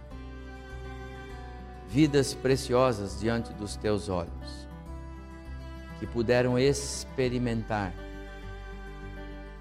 vidas 1.88 2.34
preciosas 2.34 3.20
diante 3.20 3.54
dos 3.54 3.76
teus 3.76 4.10
olhos, 4.10 4.68
que 6.00 6.08
puderam 6.08 6.58
experimentar 6.58 7.94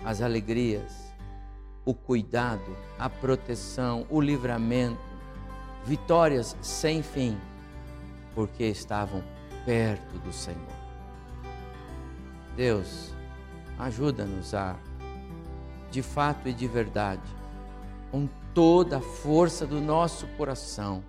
as 0.02 0.22
alegrias, 0.22 1.12
o 1.84 1.92
cuidado, 1.92 2.74
a 2.98 3.10
proteção, 3.10 4.06
o 4.08 4.22
livramento, 4.22 5.05
vitórias 5.86 6.56
sem 6.60 7.02
fim 7.02 7.38
porque 8.34 8.64
estavam 8.64 9.22
perto 9.64 10.18
do 10.18 10.32
Senhor. 10.32 10.60
Deus, 12.56 13.14
ajuda-nos 13.78 14.52
a, 14.52 14.76
de 15.90 16.02
fato 16.02 16.48
e 16.48 16.52
de 16.52 16.66
verdade, 16.66 17.22
com 18.10 18.28
toda 18.52 18.98
a 18.98 19.00
força 19.00 19.66
do 19.66 19.80
nosso 19.80 20.26
coração, 20.36 21.04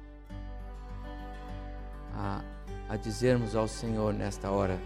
a, 2.13 2.41
a 2.88 2.95
dizermos 2.95 3.55
ao 3.55 3.67
Senhor 3.67 4.13
nesta 4.13 4.51
hora: 4.51 4.80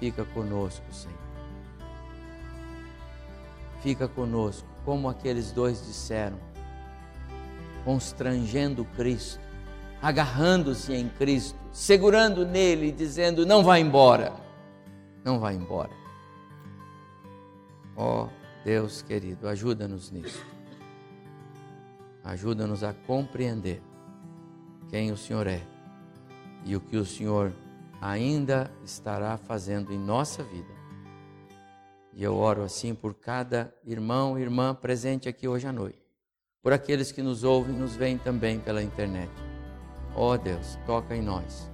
fica 0.00 0.24
conosco, 0.24 0.84
Senhor. 0.92 1.24
Fica 3.80 4.08
conosco, 4.08 4.66
como 4.84 5.08
aqueles 5.08 5.52
dois 5.52 5.86
disseram, 5.86 6.38
constrangendo 7.84 8.84
Cristo, 8.96 9.40
agarrando-se 10.00 10.92
em 10.92 11.08
Cristo, 11.08 11.58
segurando 11.72 12.46
nele, 12.46 12.90
dizendo: 12.90 13.44
não 13.44 13.62
vá 13.62 13.78
embora, 13.78 14.32
não 15.24 15.38
vá 15.38 15.52
embora. 15.52 15.92
Ó 17.96 18.24
oh, 18.24 18.28
Deus 18.64 19.02
querido, 19.02 19.48
ajuda-nos 19.48 20.10
nisso. 20.10 20.44
Ajuda-nos 22.24 22.82
a 22.82 22.92
compreender 22.92 23.82
quem 24.88 25.12
o 25.12 25.16
Senhor 25.16 25.46
é 25.46 25.60
e 26.64 26.74
o 26.74 26.80
que 26.80 26.96
o 26.96 27.04
Senhor 27.04 27.52
ainda 28.00 28.70
estará 28.84 29.36
fazendo 29.36 29.92
em 29.92 29.98
nossa 29.98 30.42
vida. 30.42 30.72
E 32.12 32.22
eu 32.22 32.36
oro 32.36 32.62
assim 32.62 32.94
por 32.94 33.14
cada 33.14 33.74
irmão 33.84 34.38
e 34.38 34.42
irmã 34.42 34.74
presente 34.74 35.28
aqui 35.28 35.48
hoje 35.48 35.66
à 35.66 35.72
noite, 35.72 36.03
por 36.64 36.72
aqueles 36.72 37.12
que 37.12 37.20
nos 37.20 37.44
ouvem 37.44 37.76
e 37.76 37.78
nos 37.78 37.94
veem 37.94 38.16
também 38.16 38.58
pela 38.58 38.82
internet. 38.82 39.30
Ó 40.16 40.32
oh 40.32 40.38
Deus, 40.38 40.78
toca 40.86 41.14
em 41.14 41.20
nós. 41.20 41.70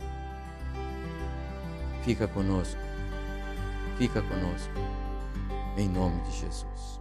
Fica 2.03 2.27
conosco. 2.27 2.81
Fica 3.97 4.21
conosco. 4.21 4.75
Em 5.79 5.89
nome 5.89 6.21
de 6.23 6.33
Jesus. 6.33 7.00